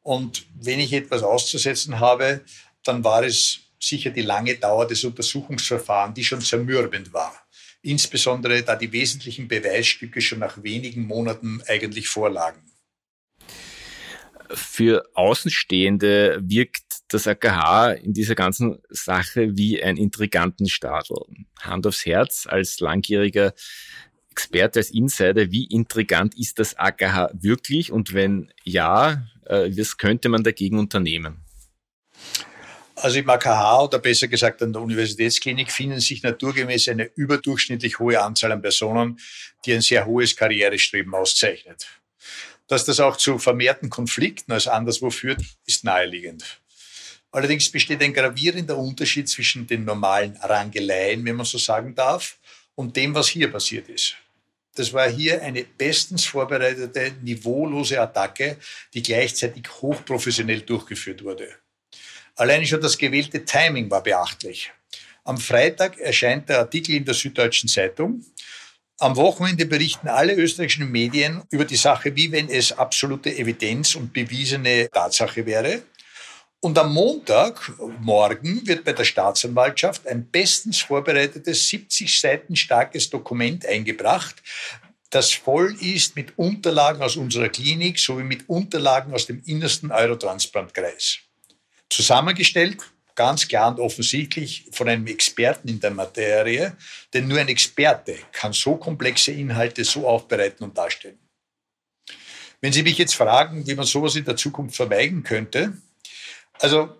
Und 0.03 0.45
wenn 0.53 0.79
ich 0.79 0.93
etwas 0.93 1.23
auszusetzen 1.23 1.99
habe, 1.99 2.41
dann 2.87 3.03
war 3.03 3.23
es 3.23 3.59
sicher 3.79 4.11
die 4.11 4.21
lange 4.21 4.55
Dauer 4.55 4.87
des 4.87 5.03
Untersuchungsverfahrens, 5.03 6.15
die 6.15 6.23
schon 6.23 6.41
zermürbend 6.41 7.13
war. 7.13 7.35
Insbesondere 7.81 8.63
da 8.63 8.75
die 8.75 8.91
wesentlichen 8.91 9.47
Beweisstücke 9.47 10.21
schon 10.21 10.39
nach 10.39 10.63
wenigen 10.63 11.05
Monaten 11.05 11.61
eigentlich 11.67 12.07
vorlagen. 12.07 12.61
Für 14.49 15.03
Außenstehende 15.13 16.39
wirkt 16.41 16.83
das 17.09 17.27
AKH 17.27 17.93
in 17.93 18.13
dieser 18.13 18.35
ganzen 18.35 18.79
Sache 18.89 19.55
wie 19.55 19.81
ein 19.81 19.97
Intrigantenstadel. 19.97 21.17
Hand 21.59 21.85
aufs 21.85 22.05
Herz, 22.05 22.47
als 22.47 22.79
langjähriger 22.79 23.53
Experte, 24.31 24.79
als 24.79 24.91
Insider, 24.91 25.51
wie 25.51 25.65
intrigant 25.65 26.37
ist 26.37 26.59
das 26.59 26.75
AKH 26.77 27.31
wirklich? 27.33 27.91
Und 27.91 28.13
wenn 28.13 28.51
ja, 28.63 29.27
äh, 29.45 29.69
was 29.77 29.97
könnte 29.97 30.29
man 30.29 30.43
dagegen 30.43 30.77
unternehmen? 30.77 31.45
Also 32.95 33.19
im 33.19 33.29
AKH 33.29 33.83
oder 33.83 33.99
besser 33.99 34.27
gesagt 34.27 34.61
an 34.61 34.71
der 34.71 34.81
Universitätsklinik 34.81 35.69
finden 35.69 35.99
sich 35.99 36.23
naturgemäß 36.23 36.87
eine 36.87 37.11
überdurchschnittlich 37.15 37.99
hohe 37.99 38.21
Anzahl 38.21 38.53
an 38.53 38.61
Personen, 38.61 39.19
die 39.65 39.73
ein 39.73 39.81
sehr 39.81 40.05
hohes 40.05 40.35
Karrierestreben 40.35 41.13
auszeichnet. 41.13 41.87
Dass 42.67 42.85
das 42.85 42.99
auch 42.99 43.17
zu 43.17 43.37
vermehrten 43.37 43.89
Konflikten 43.89 44.53
als 44.53 44.67
anderswo 44.67 45.09
führt, 45.09 45.41
ist 45.65 45.83
naheliegend. 45.83 46.61
Allerdings 47.31 47.69
besteht 47.69 48.01
ein 48.01 48.13
gravierender 48.13 48.77
Unterschied 48.77 49.27
zwischen 49.27 49.67
den 49.67 49.83
normalen 49.83 50.37
Rangeleien, 50.37 51.25
wenn 51.25 51.35
man 51.35 51.45
so 51.45 51.57
sagen 51.57 51.93
darf, 51.93 52.37
und 52.75 52.95
dem, 52.95 53.13
was 53.13 53.27
hier 53.27 53.51
passiert 53.51 53.89
ist. 53.89 54.15
Das 54.75 54.93
war 54.93 55.09
hier 55.09 55.41
eine 55.41 55.63
bestens 55.63 56.25
vorbereitete, 56.25 57.13
niveaulose 57.21 57.99
Attacke, 57.99 58.57
die 58.93 59.03
gleichzeitig 59.03 59.69
hochprofessionell 59.81 60.61
durchgeführt 60.61 61.23
wurde. 61.23 61.49
Alleine 62.35 62.65
schon 62.65 62.81
das 62.81 62.97
gewählte 62.97 63.45
Timing 63.45 63.89
war 63.89 64.03
beachtlich. 64.03 64.71
Am 65.23 65.37
Freitag 65.37 65.97
erscheint 65.97 66.49
der 66.49 66.59
Artikel 66.59 66.95
in 66.95 67.05
der 67.05 67.13
Süddeutschen 67.13 67.69
Zeitung. 67.69 68.23
Am 68.99 69.15
Wochenende 69.15 69.65
berichten 69.65 70.07
alle 70.07 70.33
österreichischen 70.33 70.91
Medien 70.91 71.43
über 71.49 71.65
die 71.65 71.75
Sache, 71.75 72.15
wie 72.15 72.31
wenn 72.31 72.49
es 72.49 72.71
absolute 72.71 73.35
Evidenz 73.35 73.95
und 73.95 74.13
bewiesene 74.13 74.89
Tatsache 74.91 75.45
wäre. 75.45 75.81
Und 76.59 76.77
am 76.77 76.93
Montagmorgen 76.93 78.65
wird 78.67 78.83
bei 78.83 78.93
der 78.93 79.03
Staatsanwaltschaft 79.03 80.07
ein 80.07 80.29
bestens 80.29 80.79
vorbereitetes, 80.79 81.69
70 81.69 82.19
Seiten 82.19 82.55
starkes 82.55 83.09
Dokument 83.09 83.65
eingebracht, 83.65 84.41
das 85.09 85.31
voll 85.31 85.75
ist 85.79 86.15
mit 86.15 86.37
Unterlagen 86.37 87.01
aus 87.01 87.15
unserer 87.15 87.47
Klinik 87.47 87.99
sowie 87.99 88.23
mit 88.23 88.49
Unterlagen 88.49 89.13
aus 89.13 89.27
dem 89.27 89.41
innersten 89.45 89.91
Eurotransplants 89.91 91.19
Zusammengestellt, 91.89 92.77
ganz 93.15 93.47
klar 93.47 93.69
und 93.69 93.79
offensichtlich 93.79 94.65
von 94.71 94.89
einem 94.89 95.07
Experten 95.07 95.69
in 95.69 95.79
der 95.79 95.91
Materie, 95.91 96.75
denn 97.13 97.27
nur 97.27 97.39
ein 97.39 97.47
Experte 97.47 98.17
kann 98.31 98.53
so 98.53 98.75
komplexe 98.75 99.31
Inhalte 99.31 99.83
so 99.83 100.07
aufbereiten 100.07 100.63
und 100.63 100.77
darstellen. 100.77 101.17
Wenn 102.61 102.73
Sie 102.73 102.83
mich 102.83 102.97
jetzt 102.97 103.15
fragen, 103.15 103.65
wie 103.67 103.75
man 103.75 103.85
sowas 103.85 104.15
in 104.15 104.25
der 104.25 104.35
Zukunft 104.35 104.75
vermeiden 104.75 105.23
könnte, 105.23 105.77
also 106.59 106.95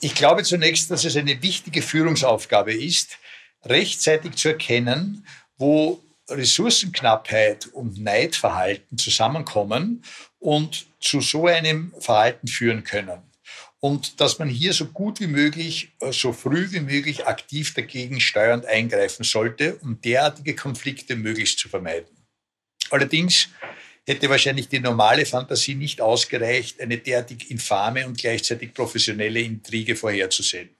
ich 0.00 0.14
glaube 0.14 0.42
zunächst, 0.42 0.90
dass 0.90 1.04
es 1.04 1.16
eine 1.16 1.42
wichtige 1.42 1.82
Führungsaufgabe 1.82 2.74
ist, 2.74 3.18
rechtzeitig 3.64 4.36
zu 4.36 4.48
erkennen, 4.48 5.26
wo 5.56 6.02
Ressourcenknappheit 6.28 7.66
und 7.68 7.98
Neidverhalten 7.98 8.98
zusammenkommen 8.98 10.02
und 10.38 10.86
zu 11.00 11.20
so 11.20 11.46
einem 11.46 11.94
Verhalten 11.98 12.48
führen 12.48 12.84
können. 12.84 13.22
Und 13.80 14.20
dass 14.20 14.38
man 14.38 14.48
hier 14.48 14.72
so 14.72 14.86
gut 14.86 15.20
wie 15.20 15.26
möglich, 15.26 15.92
äh, 16.00 16.12
so 16.12 16.32
früh 16.32 16.72
wie 16.72 16.80
möglich 16.80 17.26
aktiv 17.26 17.74
dagegen 17.74 18.20
steuernd 18.20 18.66
eingreifen 18.66 19.24
sollte, 19.24 19.76
um 19.76 20.00
derartige 20.00 20.56
Konflikte 20.56 21.14
möglichst 21.14 21.58
zu 21.58 21.68
vermeiden. 21.68 22.16
Allerdings 22.90 23.48
hätte 24.06 24.30
wahrscheinlich 24.30 24.68
die 24.68 24.80
normale 24.80 25.26
Fantasie 25.26 25.74
nicht 25.74 26.00
ausgereicht, 26.00 26.80
eine 26.80 26.98
derartig 26.98 27.50
infame 27.50 28.06
und 28.06 28.18
gleichzeitig 28.18 28.72
professionelle 28.72 29.40
Intrige 29.40 29.96
vorherzusehen. 29.96 30.70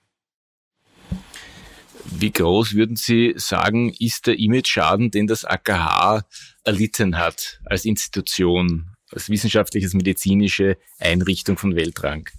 Wie 2.05 2.31
groß 2.31 2.73
würden 2.73 2.95
Sie 2.95 3.33
sagen, 3.35 3.93
ist 3.99 4.27
der 4.27 4.39
Image-Schaden, 4.39 5.11
den 5.11 5.27
das 5.27 5.43
AKH 5.45 6.25
erlitten 6.63 7.17
hat 7.17 7.59
als 7.65 7.85
Institution, 7.85 8.95
als 9.11 9.29
wissenschaftliches 9.29 9.93
medizinische 9.93 10.77
Einrichtung 10.99 11.57
von 11.57 11.75
Weltrang? 11.75 12.29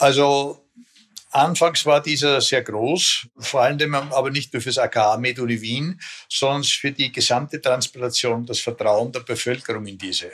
Also 0.00 0.60
Anfangs 1.32 1.86
war 1.86 2.02
dieser 2.02 2.40
sehr 2.40 2.62
groß, 2.62 3.28
vor 3.38 3.62
allem 3.62 3.94
aber 3.94 4.30
nicht 4.30 4.52
nur 4.52 4.60
für 4.60 4.70
das 4.70 4.78
AKA 4.78 5.16
Meduni 5.16 5.60
Wien, 5.60 6.00
sondern 6.28 6.64
für 6.64 6.90
die 6.90 7.12
gesamte 7.12 7.60
Transplantation, 7.60 8.44
das 8.44 8.58
Vertrauen 8.58 9.12
der 9.12 9.20
Bevölkerung 9.20 9.86
in 9.86 9.96
diese. 9.96 10.32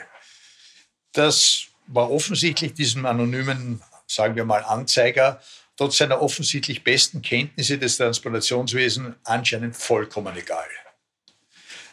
Das 1.11 1.65
war 1.85 2.09
offensichtlich 2.09 2.73
diesem 2.73 3.05
anonymen, 3.05 3.81
sagen 4.07 4.35
wir 4.35 4.43
mal, 4.43 4.63
Anzeiger, 4.63 5.39
trotz 5.75 5.97
seiner 5.97 6.19
offensichtlich 6.19 6.83
besten 6.83 7.21
Kenntnisse 7.21 7.77
des 7.77 7.97
Transplantationswesens 7.97 9.15
anscheinend 9.23 9.75
vollkommen 9.75 10.35
egal. 10.35 10.65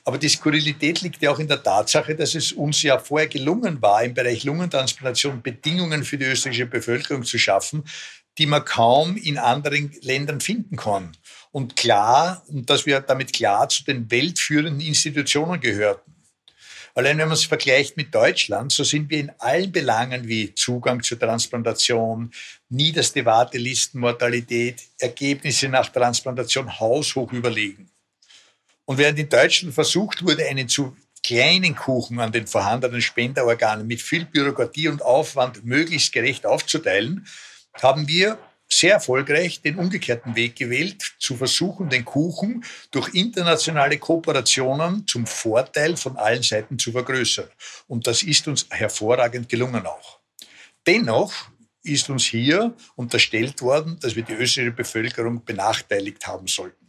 Aber 0.05 0.19
die 0.19 0.29
Skurrilität 0.29 1.01
liegt 1.01 1.23
ja 1.23 1.31
auch 1.31 1.39
in 1.39 1.49
der 1.49 1.63
Tatsache, 1.63 2.15
dass 2.15 2.35
es 2.35 2.53
uns 2.53 2.83
ja 2.83 2.99
vorher 2.99 3.29
gelungen 3.29 3.81
war, 3.81 4.05
im 4.05 4.13
Bereich 4.13 4.45
Lungentransplantation 4.45 5.41
Bedingungen 5.41 6.05
für 6.05 6.19
die 6.19 6.27
österreichische 6.27 6.67
Bevölkerung 6.67 7.25
zu 7.25 7.39
schaffen, 7.39 7.85
die 8.37 8.47
man 8.47 8.65
kaum 8.65 9.17
in 9.17 9.39
anderen 9.39 9.93
Ländern 10.03 10.41
finden 10.41 10.77
kann. 10.77 11.17
Und 11.53 11.77
klar, 11.77 12.45
und 12.49 12.69
dass 12.69 12.85
wir 12.85 13.01
damit 13.01 13.33
klar 13.33 13.69
zu 13.69 13.85
den 13.85 14.11
weltführenden 14.11 14.81
Institutionen 14.81 15.61
gehörten. 15.61 16.15
Allein 16.97 17.19
wenn 17.19 17.29
man 17.29 17.35
es 17.35 17.45
vergleicht 17.45 17.97
mit 17.97 18.15
Deutschland, 18.15 18.71
so 18.71 18.85
sind 18.85 19.11
wir 19.11 19.19
in 19.19 19.33
allen 19.39 19.73
Belangen 19.73 20.29
wie 20.29 20.55
Zugang 20.55 21.03
zur 21.03 21.19
Transplantation, 21.19 22.31
niederste 22.69 23.25
Wartelistenmortalität, 23.25 24.83
Ergebnisse 24.99 25.69
nach 25.69 25.89
Transplantation 25.89 26.79
haushoch 26.79 27.33
überlegen. 27.33 27.91
Und 28.85 28.99
während 28.99 29.19
in 29.19 29.29
Deutschland 29.29 29.75
versucht 29.75 30.25
wurde, 30.25 30.47
einen 30.47 30.69
zu 30.69 30.97
kleinen 31.23 31.75
Kuchen 31.75 32.21
an 32.21 32.33
den 32.33 32.47
vorhandenen 32.47 33.01
Spenderorganen 33.01 33.87
mit 33.87 34.03
viel 34.03 34.27
Bürokratie 34.27 34.89
und 34.89 35.03
Aufwand 35.03 35.65
möglichst 35.65 36.13
gerecht 36.13 36.45
aufzuteilen, 36.45 37.27
haben 37.81 38.07
wir 38.07 38.39
sehr 38.69 38.95
erfolgreich 38.95 39.63
den 39.63 39.77
umgekehrten 39.77 40.37
Weg 40.37 40.57
gewählt, 40.57 41.15
zu 41.19 41.37
versuchen, 41.37 41.89
den 41.89 42.05
Kuchen 42.05 42.65
durch 42.91 43.15
internationale 43.15 43.99
Kooperationen 43.99 45.07
zum 45.07 45.27
Vorteil 45.27 45.97
von 45.97 46.17
allen 46.17 46.43
Seiten 46.43 46.79
zu 46.79 46.93
vergrößern. 46.93 47.49
Und 47.87 48.07
das 48.07 48.23
ist 48.23 48.49
uns 48.49 48.67
hervorragend 48.71 49.49
gelungen 49.49 49.87
auch. 49.87 50.19
Dennoch 50.87 51.33
ist 51.83 52.09
uns 52.11 52.25
hier 52.25 52.75
unterstellt 52.97 53.61
worden, 53.63 53.99
dass 54.01 54.17
wir 54.17 54.23
die 54.23 54.33
österreichische 54.33 54.73
Bevölkerung 54.73 55.45
benachteiligt 55.45 56.27
haben 56.27 56.47
sollten. 56.47 56.84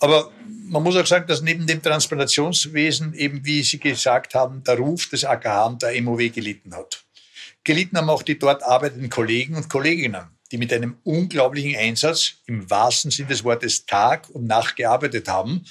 Aber 0.00 0.30
man 0.68 0.82
muss 0.82 0.96
auch 0.96 1.06
sagen, 1.06 1.26
dass 1.26 1.42
neben 1.42 1.66
dem 1.66 1.82
Transplantationswesen 1.82 3.14
eben, 3.14 3.44
wie 3.44 3.62
Sie 3.62 3.78
gesagt 3.78 4.34
haben, 4.34 4.62
der 4.62 4.76
Ruf 4.76 5.08
des 5.08 5.24
AKH 5.24 5.66
und 5.66 5.82
der 5.82 6.00
MOW 6.02 6.30
gelitten 6.32 6.74
hat. 6.74 7.04
Gelitten 7.64 7.96
haben 7.96 8.10
auch 8.10 8.22
die 8.22 8.38
dort 8.38 8.62
arbeitenden 8.62 9.10
Kollegen 9.10 9.56
und 9.56 9.68
Kolleginnen, 9.68 10.26
die 10.50 10.58
mit 10.58 10.72
einem 10.72 10.98
unglaublichen 11.04 11.76
Einsatz 11.76 12.34
im 12.46 12.68
wahrsten 12.70 13.10
Sinne 13.10 13.28
des 13.28 13.44
Wortes 13.44 13.86
Tag 13.86 14.30
und 14.30 14.46
Nacht 14.46 14.76
gearbeitet 14.76 15.28
haben 15.28 15.64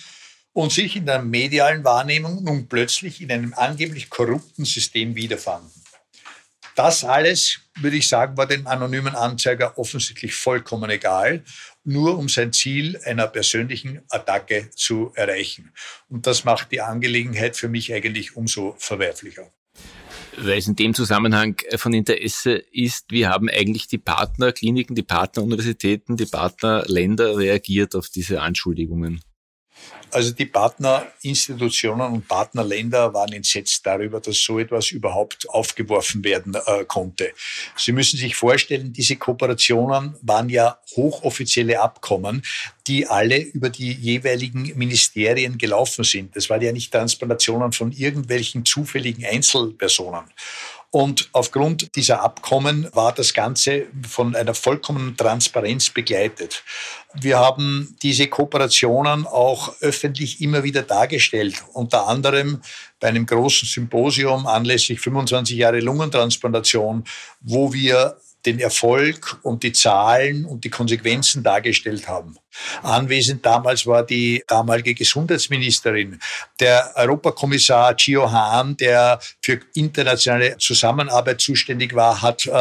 und 0.53 0.71
sich 0.71 0.95
in 0.95 1.05
der 1.05 1.21
medialen 1.21 1.83
Wahrnehmung 1.83 2.43
nun 2.43 2.67
plötzlich 2.67 3.21
in 3.21 3.31
einem 3.31 3.53
angeblich 3.55 4.09
korrupten 4.09 4.65
System 4.65 5.15
wiederfanden. 5.15 5.71
Das 6.75 7.03
alles, 7.03 7.59
würde 7.79 7.97
ich 7.97 8.07
sagen, 8.07 8.37
war 8.37 8.45
dem 8.45 8.67
anonymen 8.67 9.15
Anzeiger 9.15 9.77
offensichtlich 9.79 10.35
vollkommen 10.35 10.91
egal, 10.91 11.43
nur 11.87 12.17
um 12.17 12.29
sein 12.29 12.53
Ziel 12.53 12.99
einer 13.05 13.27
persönlichen 13.27 14.01
Attacke 14.09 14.69
zu 14.75 15.11
erreichen. 15.15 15.71
Und 16.09 16.27
das 16.27 16.43
macht 16.43 16.71
die 16.71 16.81
Angelegenheit 16.81 17.55
für 17.55 17.69
mich 17.69 17.93
eigentlich 17.93 18.35
umso 18.35 18.75
verwerflicher 18.77 19.51
weil 20.39 20.59
es 20.59 20.67
in 20.67 20.75
dem 20.75 20.93
Zusammenhang 20.93 21.59
von 21.77 21.93
Interesse 21.93 22.53
ist, 22.53 23.05
wie 23.09 23.25
haben 23.25 23.49
eigentlich 23.49 23.87
die 23.87 23.97
Partnerkliniken, 23.97 24.95
die 24.95 25.03
Partneruniversitäten, 25.03 26.15
die 26.15 26.25
Partnerländer 26.25 27.37
reagiert 27.37 27.95
auf 27.95 28.09
diese 28.09 28.41
Anschuldigungen? 28.41 29.21
Also 30.11 30.31
die 30.31 30.45
Partnerinstitutionen 30.45 32.13
und 32.13 32.27
Partnerländer 32.27 33.13
waren 33.13 33.33
entsetzt 33.33 33.85
darüber, 33.85 34.19
dass 34.19 34.39
so 34.39 34.59
etwas 34.59 34.91
überhaupt 34.91 35.49
aufgeworfen 35.49 36.23
werden 36.23 36.55
äh, 36.55 36.85
konnte. 36.85 37.33
Sie 37.75 37.91
müssen 37.91 38.17
sich 38.17 38.35
vorstellen, 38.35 38.93
diese 38.93 39.15
Kooperationen 39.15 40.15
waren 40.21 40.49
ja 40.49 40.77
hochoffizielle 40.95 41.79
Abkommen, 41.81 42.43
die 42.87 43.05
alle 43.07 43.37
über 43.37 43.69
die 43.69 43.91
jeweiligen 43.91 44.77
Ministerien 44.77 45.57
gelaufen 45.57 46.03
sind. 46.03 46.35
Das 46.35 46.49
waren 46.49 46.61
ja 46.61 46.71
nicht 46.71 46.91
Transplantationen 46.91 47.71
von 47.71 47.91
irgendwelchen 47.91 48.65
zufälligen 48.65 49.25
Einzelpersonen. 49.25 50.23
Und 50.89 51.29
aufgrund 51.33 51.95
dieser 51.95 52.21
Abkommen 52.21 52.87
war 52.93 53.11
das 53.11 53.33
Ganze 53.33 53.87
von 54.07 54.35
einer 54.35 54.53
vollkommenen 54.53 55.17
Transparenz 55.17 55.89
begleitet. 55.89 56.63
Wir 57.13 57.37
haben 57.37 57.95
diese 58.01 58.27
Kooperationen 58.27 59.27
auch 59.27 59.75
öffentlich 59.81 60.41
immer 60.41 60.63
wieder 60.63 60.83
dargestellt, 60.83 61.63
unter 61.73 62.07
anderem 62.07 62.61
bei 63.01 63.09
einem 63.09 63.25
großen 63.25 63.67
Symposium 63.67 64.47
anlässlich 64.47 65.01
25 65.01 65.57
Jahre 65.57 65.81
Lungentransplantation, 65.81 67.03
wo 67.41 67.73
wir 67.73 68.17
den 68.45 68.59
Erfolg 68.59 69.39
und 69.43 69.63
die 69.63 69.73
Zahlen 69.73 70.45
und 70.45 70.63
die 70.63 70.69
Konsequenzen 70.69 71.43
dargestellt 71.43 72.07
haben. 72.07 72.37
Anwesend 72.81 73.45
damals 73.45 73.85
war 73.85 74.05
die 74.05 74.43
damalige 74.47 74.93
Gesundheitsministerin, 74.93 76.19
der 76.59 76.91
Europakommissar 76.95 77.93
Gio 77.95 78.31
Hahn, 78.31 78.75
der 78.77 79.19
für 79.41 79.59
internationale 79.75 80.57
Zusammenarbeit 80.57 81.41
zuständig 81.41 81.93
war, 81.93 82.21
hat 82.21 82.45
äh, 82.45 82.51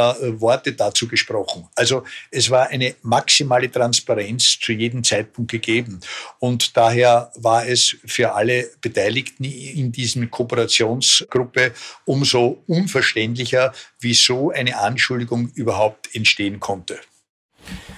Worte 0.40 0.72
dazu 0.72 1.08
gesprochen. 1.08 1.68
Also 1.74 2.04
es 2.30 2.50
war 2.50 2.68
eine 2.68 2.94
maximale 3.02 3.70
Transparenz 3.70 4.58
zu 4.60 4.72
jedem 4.72 5.02
Zeitpunkt 5.02 5.50
gegeben. 5.50 6.00
Und 6.38 6.76
daher 6.76 7.30
war 7.36 7.66
es 7.66 7.96
für 8.04 8.34
alle 8.34 8.70
Beteiligten 8.80 9.44
in 9.44 9.92
diesem 9.92 10.30
Kooperationsgruppe 10.30 11.72
umso 12.04 12.62
unverständlicher, 12.66 13.72
wieso 14.00 14.50
eine 14.50 14.78
Anschuldigung 14.78 15.50
überhaupt 15.66 16.14
entstehen 16.14 16.60
konnte. 16.60 17.00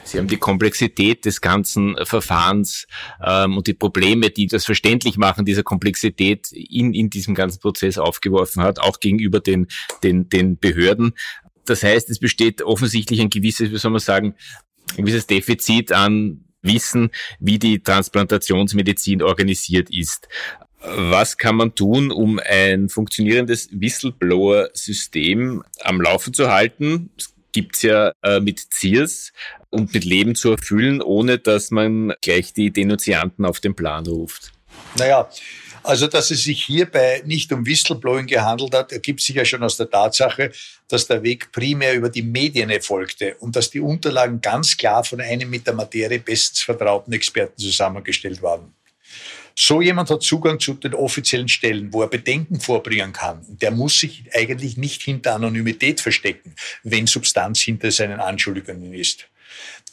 Sie 0.02 0.16
haben 0.16 0.28
die 0.28 0.38
Komplexität 0.38 1.26
des 1.26 1.42
ganzen 1.42 1.94
Verfahrens 2.04 2.86
ähm, 3.22 3.58
und 3.58 3.66
die 3.66 3.74
Probleme, 3.74 4.30
die 4.30 4.46
das 4.46 4.64
verständlich 4.64 5.18
machen, 5.18 5.44
dieser 5.44 5.62
Komplexität 5.62 6.50
in, 6.50 6.94
in 6.94 7.10
diesem 7.10 7.34
ganzen 7.34 7.60
Prozess 7.60 7.98
aufgeworfen 7.98 8.62
hat, 8.62 8.78
auch 8.78 9.00
gegenüber 9.00 9.40
den, 9.40 9.66
den, 10.02 10.30
den 10.30 10.58
Behörden. 10.58 11.12
Das 11.66 11.82
heißt, 11.82 12.08
es 12.08 12.18
besteht 12.18 12.62
offensichtlich 12.62 13.20
ein 13.20 13.28
gewisses, 13.28 13.70
wie 13.70 13.76
soll 13.76 13.90
man 13.90 14.00
sagen, 14.00 14.34
ein 14.96 15.04
gewisses 15.04 15.26
Defizit 15.26 15.92
an 15.92 16.46
Wissen, 16.62 17.10
wie 17.38 17.58
die 17.58 17.82
Transplantationsmedizin 17.82 19.22
organisiert 19.22 19.90
ist. 19.90 20.26
Was 20.80 21.36
kann 21.36 21.56
man 21.56 21.74
tun, 21.74 22.10
um 22.10 22.40
ein 22.42 22.88
funktionierendes 22.88 23.68
Whistleblower-System 23.72 25.62
am 25.82 26.00
Laufen 26.00 26.32
zu 26.32 26.50
halten? 26.50 27.10
Es 27.18 27.34
gibt's 27.58 27.82
ja 27.82 28.12
äh, 28.22 28.38
mit 28.38 28.60
Ziers 28.72 29.32
und 29.70 29.92
mit 29.92 30.04
Leben 30.04 30.36
zu 30.36 30.52
erfüllen, 30.52 31.02
ohne 31.02 31.38
dass 31.38 31.72
man 31.72 32.14
gleich 32.22 32.52
die 32.52 32.70
Denunzianten 32.70 33.44
auf 33.44 33.58
den 33.58 33.74
Plan 33.74 34.06
ruft. 34.06 34.52
Naja, 34.96 35.28
also, 35.82 36.06
dass 36.06 36.30
es 36.30 36.44
sich 36.44 36.64
hierbei 36.64 37.22
nicht 37.24 37.52
um 37.52 37.66
Whistleblowing 37.66 38.26
gehandelt 38.26 38.74
hat, 38.74 38.92
ergibt 38.92 39.20
sich 39.20 39.34
ja 39.34 39.44
schon 39.44 39.62
aus 39.62 39.76
der 39.76 39.90
Tatsache, 39.90 40.52
dass 40.86 41.06
der 41.06 41.22
Weg 41.22 41.50
primär 41.50 41.94
über 41.94 42.10
die 42.10 42.22
Medien 42.22 42.70
erfolgte 42.70 43.34
und 43.40 43.56
dass 43.56 43.70
die 43.70 43.80
Unterlagen 43.80 44.40
ganz 44.40 44.76
klar 44.76 45.02
von 45.02 45.20
einem 45.20 45.50
mit 45.50 45.66
der 45.66 45.74
Materie 45.74 46.20
bestens 46.20 46.60
vertrauten 46.60 47.12
Experten 47.12 47.58
zusammengestellt 47.58 48.42
waren. 48.42 48.72
So 49.60 49.82
jemand 49.82 50.08
hat 50.08 50.22
Zugang 50.22 50.60
zu 50.60 50.74
den 50.74 50.94
offiziellen 50.94 51.48
Stellen, 51.48 51.92
wo 51.92 52.02
er 52.02 52.08
Bedenken 52.08 52.60
vorbringen 52.60 53.12
kann. 53.12 53.44
Der 53.48 53.72
muss 53.72 53.98
sich 53.98 54.22
eigentlich 54.32 54.76
nicht 54.76 55.02
hinter 55.02 55.34
Anonymität 55.34 56.00
verstecken, 56.00 56.54
wenn 56.84 57.08
Substanz 57.08 57.60
hinter 57.62 57.90
seinen 57.90 58.20
Anschuldigungen 58.20 58.94
ist. 58.94 59.28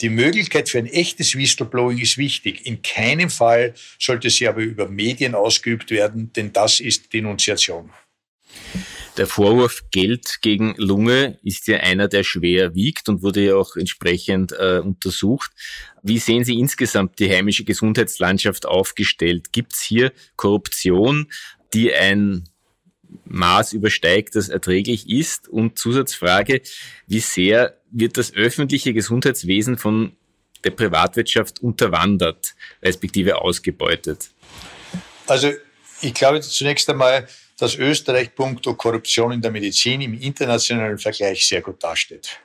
Die 0.02 0.08
Möglichkeit 0.08 0.68
für 0.68 0.78
ein 0.78 0.86
echtes 0.86 1.34
Whistleblowing 1.34 1.98
ist 1.98 2.16
wichtig. 2.16 2.64
In 2.64 2.80
keinem 2.80 3.28
Fall 3.28 3.74
sollte 3.98 4.30
sie 4.30 4.46
aber 4.46 4.60
über 4.60 4.86
Medien 4.86 5.34
ausgeübt 5.34 5.90
werden, 5.90 6.32
denn 6.36 6.52
das 6.52 6.78
ist 6.78 7.12
Denunziation. 7.12 7.90
Der 9.16 9.26
Vorwurf 9.26 9.84
Geld 9.90 10.42
gegen 10.42 10.74
Lunge 10.76 11.38
ist 11.42 11.68
ja 11.68 11.78
einer, 11.78 12.06
der 12.06 12.22
schwer 12.22 12.74
wiegt 12.74 13.08
und 13.08 13.22
wurde 13.22 13.44
ja 13.44 13.56
auch 13.56 13.76
entsprechend 13.76 14.52
äh, 14.52 14.80
untersucht. 14.80 15.50
Wie 16.02 16.18
sehen 16.18 16.44
Sie 16.44 16.58
insgesamt 16.58 17.18
die 17.18 17.30
heimische 17.30 17.64
Gesundheitslandschaft 17.64 18.66
aufgestellt? 18.66 19.52
Gibt 19.52 19.72
es 19.72 19.80
hier 19.80 20.12
Korruption, 20.36 21.32
die 21.72 21.94
ein 21.94 22.44
Maß 23.24 23.72
übersteigt, 23.72 24.36
das 24.36 24.50
erträglich 24.50 25.08
ist? 25.08 25.48
Und 25.48 25.78
Zusatzfrage, 25.78 26.60
wie 27.06 27.20
sehr 27.20 27.80
wird 27.90 28.18
das 28.18 28.34
öffentliche 28.34 28.92
Gesundheitswesen 28.92 29.78
von 29.78 30.12
der 30.64 30.70
Privatwirtschaft 30.72 31.62
unterwandert, 31.62 32.54
respektive 32.82 33.40
ausgebeutet? 33.40 34.30
Also 35.26 35.52
ich 36.02 36.12
glaube 36.12 36.40
zunächst 36.40 36.90
einmal, 36.90 37.26
dass 37.58 37.76
Österreich 37.76 38.34
punkto 38.34 38.74
Korruption 38.74 39.32
in 39.32 39.40
der 39.40 39.50
Medizin 39.50 40.00
im 40.00 40.20
internationalen 40.20 40.98
Vergleich 40.98 41.46
sehr 41.46 41.62
gut 41.62 41.82
dasteht. 41.82 42.40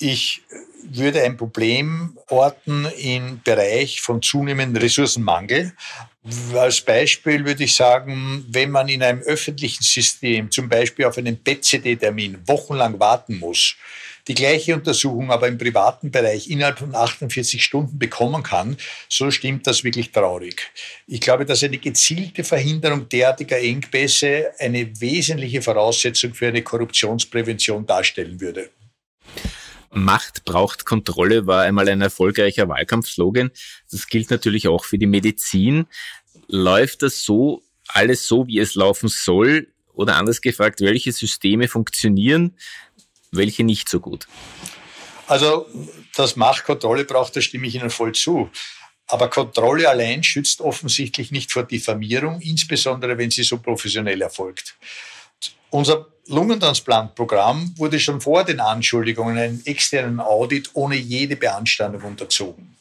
Ich 0.00 0.42
würde 0.82 1.22
ein 1.22 1.36
Problem 1.36 2.16
orten 2.28 2.86
im 2.98 3.40
Bereich 3.42 4.00
von 4.00 4.22
zunehmendem 4.22 4.80
Ressourcenmangel. 4.80 5.72
Als 6.54 6.80
Beispiel 6.80 7.44
würde 7.44 7.64
ich 7.64 7.74
sagen, 7.74 8.44
wenn 8.48 8.70
man 8.70 8.88
in 8.88 9.02
einem 9.02 9.20
öffentlichen 9.22 9.82
System 9.82 10.50
zum 10.50 10.68
Beispiel 10.68 11.06
auf 11.06 11.18
einen 11.18 11.42
PCD-Termin 11.42 12.38
wochenlang 12.46 13.00
warten 13.00 13.38
muss, 13.38 13.76
die 14.28 14.34
gleiche 14.34 14.74
Untersuchung 14.74 15.30
aber 15.30 15.48
im 15.48 15.58
privaten 15.58 16.10
Bereich 16.10 16.50
innerhalb 16.50 16.78
von 16.78 16.94
48 16.94 17.64
Stunden 17.64 17.98
bekommen 17.98 18.42
kann, 18.42 18.76
so 19.08 19.30
stimmt 19.30 19.66
das 19.66 19.84
wirklich 19.84 20.12
traurig. 20.12 20.70
Ich 21.06 21.20
glaube, 21.20 21.46
dass 21.46 21.64
eine 21.64 21.78
gezielte 21.78 22.44
Verhinderung 22.44 23.08
derartiger 23.08 23.58
Engpässe 23.58 24.50
eine 24.58 25.00
wesentliche 25.00 25.62
Voraussetzung 25.62 26.34
für 26.34 26.48
eine 26.48 26.62
Korruptionsprävention 26.62 27.86
darstellen 27.86 28.40
würde. 28.40 28.70
Macht 29.90 30.44
braucht 30.44 30.84
Kontrolle 30.84 31.46
war 31.46 31.62
einmal 31.62 31.88
ein 31.88 32.02
erfolgreicher 32.02 32.68
Wahlkampfslogan. 32.68 33.50
Das 33.90 34.06
gilt 34.06 34.30
natürlich 34.30 34.68
auch 34.68 34.84
für 34.84 34.98
die 34.98 35.06
Medizin. 35.06 35.86
Läuft 36.46 37.02
das 37.02 37.22
so, 37.22 37.62
alles 37.88 38.26
so, 38.26 38.46
wie 38.46 38.58
es 38.58 38.74
laufen 38.74 39.08
soll? 39.08 39.68
Oder 39.94 40.16
anders 40.16 40.40
gefragt, 40.40 40.80
welche 40.80 41.10
Systeme 41.10 41.66
funktionieren, 41.66 42.54
welche 43.30 43.64
nicht 43.64 43.88
so 43.88 44.00
gut? 44.00 44.26
Also, 45.26 45.66
dass 46.16 46.36
Machtkontrolle 46.36 47.04
braucht, 47.04 47.36
da 47.36 47.40
stimme 47.40 47.66
ich 47.66 47.74
Ihnen 47.74 47.90
voll 47.90 48.12
zu. 48.12 48.50
Aber 49.06 49.28
Kontrolle 49.30 49.88
allein 49.88 50.22
schützt 50.22 50.60
offensichtlich 50.60 51.30
nicht 51.30 51.52
vor 51.52 51.62
Diffamierung, 51.62 52.40
insbesondere 52.40 53.16
wenn 53.16 53.30
sie 53.30 53.42
so 53.42 53.58
professionell 53.58 54.20
erfolgt. 54.20 54.76
Unser 55.70 56.06
Lungentransplantprogramm 56.26 57.74
wurde 57.78 58.00
schon 58.00 58.20
vor 58.20 58.44
den 58.44 58.60
Anschuldigungen 58.60 59.38
einem 59.38 59.62
externen 59.64 60.20
Audit 60.20 60.70
ohne 60.74 60.96
jede 60.96 61.36
Beanstandung 61.36 62.02
unterzogen. 62.02 62.76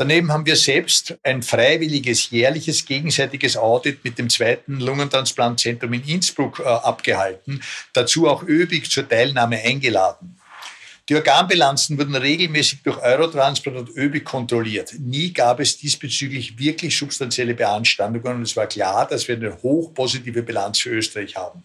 Daneben 0.00 0.32
haben 0.32 0.46
wir 0.46 0.56
selbst 0.56 1.18
ein 1.22 1.42
freiwilliges 1.42 2.30
jährliches 2.30 2.86
gegenseitiges 2.86 3.54
Audit 3.54 4.02
mit 4.02 4.18
dem 4.18 4.30
zweiten 4.30 4.80
Lungentransplantzentrum 4.80 5.92
in 5.92 6.02
Innsbruck 6.04 6.58
äh, 6.58 6.62
abgehalten, 6.62 7.62
dazu 7.92 8.26
auch 8.26 8.42
ÖBIG 8.42 8.90
zur 8.90 9.06
Teilnahme 9.06 9.58
eingeladen. 9.58 10.40
Die 11.06 11.16
Organbilanzen 11.16 11.98
wurden 11.98 12.14
regelmäßig 12.14 12.82
durch 12.82 12.96
Eurotransplant 12.96 13.76
und 13.76 13.90
ÖBIG 13.94 14.24
kontrolliert. 14.24 14.94
Nie 14.98 15.34
gab 15.34 15.60
es 15.60 15.76
diesbezüglich 15.76 16.58
wirklich 16.58 16.96
substanzielle 16.96 17.52
Beanstandungen 17.52 18.36
und 18.36 18.42
es 18.44 18.56
war 18.56 18.68
klar, 18.68 19.06
dass 19.06 19.28
wir 19.28 19.36
eine 19.36 19.62
hochpositive 19.62 20.42
Bilanz 20.42 20.78
für 20.78 20.88
Österreich 20.88 21.36
haben. 21.36 21.62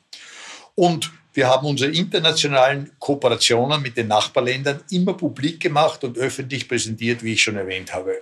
Und 0.76 1.12
wir 1.34 1.48
haben 1.48 1.68
unsere 1.68 1.92
internationalen 1.92 2.92
Kooperationen 3.00 3.82
mit 3.82 3.98
den 3.98 4.08
Nachbarländern 4.08 4.82
immer 4.92 5.14
publik 5.14 5.60
gemacht 5.60 6.04
und 6.04 6.18
öffentlich 6.18 6.68
präsentiert, 6.68 7.24
wie 7.24 7.34
ich 7.34 7.44
schon 7.44 7.58
erwähnt 7.58 7.94
habe. 7.94 8.22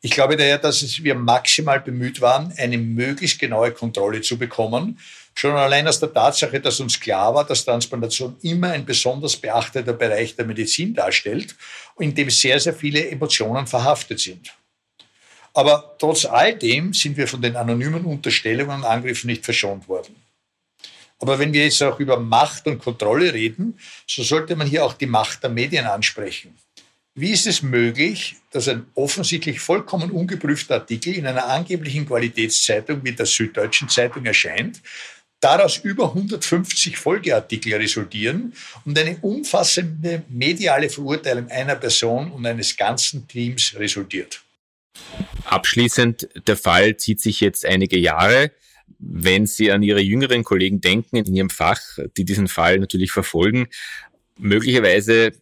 Ich 0.00 0.12
glaube 0.12 0.36
daher, 0.36 0.58
dass 0.58 1.02
wir 1.02 1.14
maximal 1.14 1.80
bemüht 1.80 2.20
waren, 2.20 2.52
eine 2.56 2.78
möglichst 2.78 3.38
genaue 3.38 3.72
Kontrolle 3.72 4.20
zu 4.20 4.38
bekommen. 4.38 5.00
Schon 5.34 5.56
allein 5.56 5.88
aus 5.88 5.98
der 6.00 6.12
Tatsache, 6.12 6.60
dass 6.60 6.80
uns 6.80 7.00
klar 7.00 7.34
war, 7.34 7.44
dass 7.44 7.64
Transplantation 7.64 8.36
immer 8.42 8.70
ein 8.70 8.84
besonders 8.84 9.36
beachteter 9.36 9.92
Bereich 9.92 10.36
der 10.36 10.44
Medizin 10.44 10.94
darstellt, 10.94 11.56
in 11.98 12.14
dem 12.14 12.30
sehr, 12.30 12.60
sehr 12.60 12.74
viele 12.74 13.08
Emotionen 13.08 13.66
verhaftet 13.66 14.20
sind. 14.20 14.52
Aber 15.54 15.96
trotz 15.98 16.24
all 16.24 16.56
dem 16.56 16.92
sind 16.92 17.16
wir 17.16 17.26
von 17.26 17.42
den 17.42 17.56
anonymen 17.56 18.04
Unterstellungen 18.04 18.76
und 18.76 18.84
Angriffen 18.84 19.26
nicht 19.28 19.44
verschont 19.44 19.88
worden. 19.88 20.14
Aber 21.18 21.38
wenn 21.38 21.52
wir 21.52 21.64
jetzt 21.64 21.82
auch 21.82 21.98
über 21.98 22.18
Macht 22.18 22.66
und 22.66 22.78
Kontrolle 22.78 23.32
reden, 23.32 23.78
so 24.06 24.22
sollte 24.22 24.54
man 24.56 24.66
hier 24.66 24.84
auch 24.84 24.94
die 24.94 25.06
Macht 25.06 25.42
der 25.42 25.50
Medien 25.50 25.86
ansprechen. 25.86 26.54
Wie 27.14 27.32
ist 27.32 27.48
es 27.48 27.62
möglich, 27.62 28.36
dass 28.52 28.68
ein 28.68 28.86
offensichtlich 28.94 29.58
vollkommen 29.58 30.12
ungeprüfter 30.12 30.76
Artikel 30.76 31.14
in 31.14 31.26
einer 31.26 31.48
angeblichen 31.48 32.06
Qualitätszeitung 32.06 33.02
wie 33.02 33.10
der 33.10 33.26
Süddeutschen 33.26 33.88
Zeitung 33.88 34.24
erscheint, 34.24 34.80
daraus 35.40 35.78
über 35.78 36.10
150 36.10 36.96
Folgeartikel 36.96 37.74
resultieren 37.74 38.52
und 38.84 38.96
eine 38.96 39.16
umfassende 39.20 40.22
mediale 40.28 40.88
Verurteilung 40.88 41.48
einer 41.48 41.74
Person 41.74 42.30
und 42.30 42.46
eines 42.46 42.76
ganzen 42.76 43.26
Teams 43.26 43.74
resultiert? 43.76 44.40
Abschließend, 45.44 46.28
der 46.46 46.56
Fall 46.56 46.96
zieht 46.98 47.20
sich 47.20 47.40
jetzt 47.40 47.64
einige 47.64 47.98
Jahre 47.98 48.52
wenn 48.98 49.46
Sie 49.46 49.70
an 49.70 49.82
Ihre 49.82 50.00
jüngeren 50.00 50.44
Kollegen 50.44 50.80
denken 50.80 51.16
in 51.16 51.34
Ihrem 51.34 51.50
Fach, 51.50 51.80
die 52.16 52.24
diesen 52.24 52.48
Fall 52.48 52.78
natürlich 52.78 53.12
verfolgen, 53.12 53.68
möglicherweise 54.38 55.32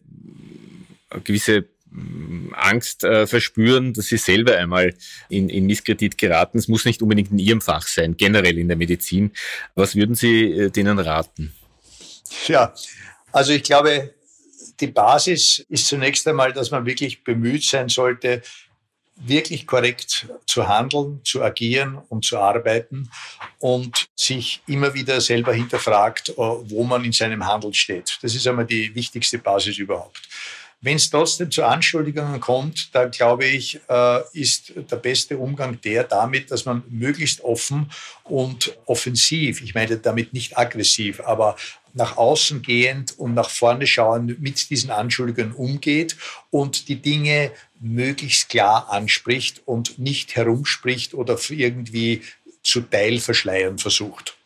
gewisse 1.23 1.65
mm, 1.89 2.53
Angst 2.53 3.03
äh, 3.03 3.27
verspüren, 3.27 3.93
dass 3.93 4.07
sie 4.07 4.17
selber 4.17 4.57
einmal 4.57 4.93
in, 5.29 5.49
in 5.49 5.65
Misskredit 5.65 6.17
geraten. 6.17 6.57
Es 6.57 6.67
muss 6.67 6.85
nicht 6.85 7.01
unbedingt 7.01 7.31
in 7.31 7.39
Ihrem 7.39 7.61
Fach 7.61 7.87
sein, 7.87 8.17
generell 8.17 8.57
in 8.57 8.67
der 8.67 8.77
Medizin. 8.77 9.31
Was 9.75 9.95
würden 9.95 10.15
Sie 10.15 10.51
äh, 10.51 10.69
denen 10.69 10.99
raten? 10.99 11.53
Ja, 12.47 12.73
also 13.31 13.53
ich 13.53 13.63
glaube, 13.63 14.13
die 14.79 14.87
Basis 14.87 15.65
ist 15.69 15.87
zunächst 15.87 16.27
einmal, 16.27 16.53
dass 16.53 16.71
man 16.71 16.85
wirklich 16.85 17.23
bemüht 17.23 17.63
sein 17.63 17.89
sollte, 17.89 18.41
wirklich 19.19 19.65
korrekt 19.65 20.27
zu 20.45 20.67
handeln, 20.67 21.21
zu 21.23 21.43
agieren 21.43 21.99
und 22.09 22.25
zu 22.25 22.37
arbeiten 22.37 23.09
und 23.59 24.07
sich 24.15 24.61
immer 24.67 24.93
wieder 24.93 25.19
selber 25.21 25.53
hinterfragt, 25.53 26.29
äh, 26.29 26.33
wo 26.35 26.83
man 26.83 27.03
in 27.03 27.11
seinem 27.11 27.45
Handeln 27.45 27.73
steht. 27.73 28.17
Das 28.21 28.35
ist 28.35 28.47
einmal 28.47 28.65
die 28.65 28.93
wichtigste 28.93 29.39
Basis 29.39 29.77
überhaupt. 29.77 30.21
Wenn 30.79 30.97
es 30.97 31.09
trotzdem 31.09 31.49
zu 31.49 31.63
Anschuldigungen 31.63 32.39
kommt, 32.39 32.93
dann 32.93 33.09
glaube 33.09 33.45
ich, 33.45 33.79
äh, 33.89 34.19
ist 34.33 34.73
der 34.75 34.97
beste 34.97 35.37
Umgang 35.39 35.81
der 35.81 36.03
damit, 36.03 36.51
dass 36.51 36.65
man 36.65 36.83
möglichst 36.87 37.41
offen 37.41 37.89
und 38.23 38.77
offensiv, 38.85 39.61
ich 39.61 39.73
meine 39.73 39.97
damit 39.97 40.33
nicht 40.33 40.55
aggressiv, 40.55 41.19
aber 41.21 41.55
nach 41.93 42.17
außen 42.17 42.61
gehend 42.61 43.17
und 43.17 43.33
nach 43.33 43.49
vorne 43.49 43.87
schauend 43.87 44.39
mit 44.39 44.69
diesen 44.69 44.91
Anschuldigungen 44.91 45.53
umgeht 45.53 46.15
und 46.51 46.87
die 46.89 47.01
Dinge 47.01 47.51
möglichst 47.79 48.49
klar 48.49 48.91
anspricht 48.91 49.63
und 49.65 49.97
nicht 49.97 50.35
herumspricht 50.35 51.15
oder 51.15 51.39
irgendwie 51.49 52.21
zu 52.61 52.81
Teilverschleiern 52.81 53.79
versucht. 53.79 54.37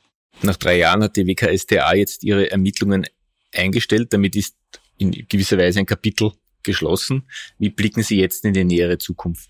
Nach 0.41 0.55
drei 0.55 0.77
Jahren 0.77 1.03
hat 1.03 1.17
die 1.17 1.27
WKStA 1.27 1.93
jetzt 1.93 2.23
ihre 2.23 2.49
Ermittlungen 2.49 3.05
eingestellt. 3.53 4.13
Damit 4.13 4.35
ist 4.35 4.55
in 5.01 5.25
gewisser 5.27 5.57
Weise 5.57 5.79
ein 5.79 5.85
Kapitel 5.85 6.31
geschlossen. 6.63 7.23
Wie 7.57 7.69
blicken 7.69 8.03
Sie 8.03 8.19
jetzt 8.19 8.45
in 8.45 8.53
die 8.53 8.63
nähere 8.63 8.97
Zukunft? 8.97 9.49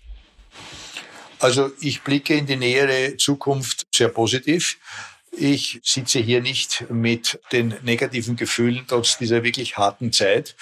Also 1.38 1.70
ich 1.80 2.02
blicke 2.02 2.34
in 2.34 2.46
die 2.46 2.56
nähere 2.56 3.16
Zukunft 3.16 3.86
sehr 3.92 4.08
positiv. 4.08 4.78
Ich 5.34 5.80
sitze 5.82 6.18
hier 6.18 6.42
nicht 6.42 6.84
mit 6.90 7.40
den 7.52 7.74
negativen 7.82 8.36
Gefühlen 8.36 8.84
trotz 8.86 9.16
dieser 9.16 9.42
wirklich 9.42 9.78
harten 9.78 10.12
Zeit. 10.12 10.54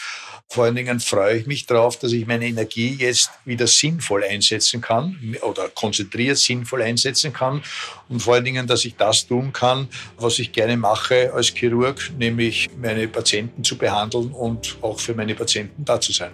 Vor 0.48 0.64
allen 0.64 0.76
Dingen 0.76 1.00
freue 1.00 1.38
ich 1.38 1.46
mich 1.46 1.66
darauf, 1.66 1.98
dass 1.98 2.12
ich 2.12 2.26
meine 2.26 2.46
Energie 2.46 2.94
jetzt 2.94 3.30
wieder 3.44 3.66
sinnvoll 3.66 4.22
einsetzen 4.22 4.80
kann 4.80 5.37
oder 5.42 5.68
konzentriert 5.68 6.38
sinnvoll 6.38 6.83
einsetzen 6.83 7.33
kann 7.33 7.62
und 8.09 8.20
vor 8.20 8.35
allen 8.35 8.44
Dingen, 8.44 8.68
dass 8.68 8.85
ich 8.85 8.94
das 8.96 9.26
tun 9.26 9.52
kann, 9.52 9.88
was 10.16 10.38
ich 10.38 10.52
gerne 10.52 10.76
mache 10.76 11.33
als 11.35 11.48
Chirurg, 11.48 12.11
nämlich 12.16 12.70
meine 12.80 13.09
Patienten 13.09 13.64
zu 13.64 13.76
behandeln 13.76 14.30
und 14.30 14.76
auch 14.83 15.00
für 15.00 15.14
meine 15.14 15.35
Patienten 15.35 15.85
da 15.85 16.00
zu 16.00 16.12
sein. 16.12 16.33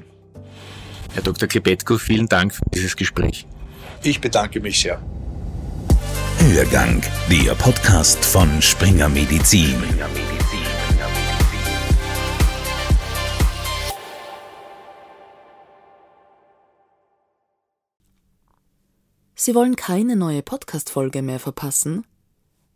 Herr 1.14 1.22
Dr. 1.22 1.48
Kebetko, 1.48 1.96
vielen 1.96 2.28
Dank 2.28 2.54
für 2.54 2.62
dieses 2.74 2.94
Gespräch. 2.96 3.46
Ich 4.02 4.20
bedanke 4.20 4.60
mich 4.60 4.80
sehr. 4.80 5.00
Hörgang, 6.52 7.02
der 7.28 7.56
Podcast 7.56 8.24
von 8.24 8.62
Springer 8.62 9.08
Medizin. 9.08 9.74
Sie 19.34 19.56
wollen 19.56 19.74
keine 19.74 20.14
neue 20.14 20.42
Podcast-Folge 20.44 21.20
mehr 21.22 21.40
verpassen? 21.40 22.06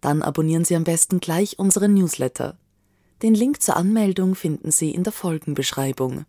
Dann 0.01 0.23
abonnieren 0.23 0.65
Sie 0.65 0.75
am 0.75 0.83
besten 0.83 1.21
gleich 1.21 1.61
unseren 1.61 1.95
Newsletter. 1.95 2.59
Den 3.23 3.35
Link 3.35 3.63
zur 3.63 3.77
Anmeldung 3.77 4.35
finden 4.35 4.73
Sie 4.73 4.91
in 4.91 5.05
der 5.05 5.13
Folgenbeschreibung. 5.13 6.25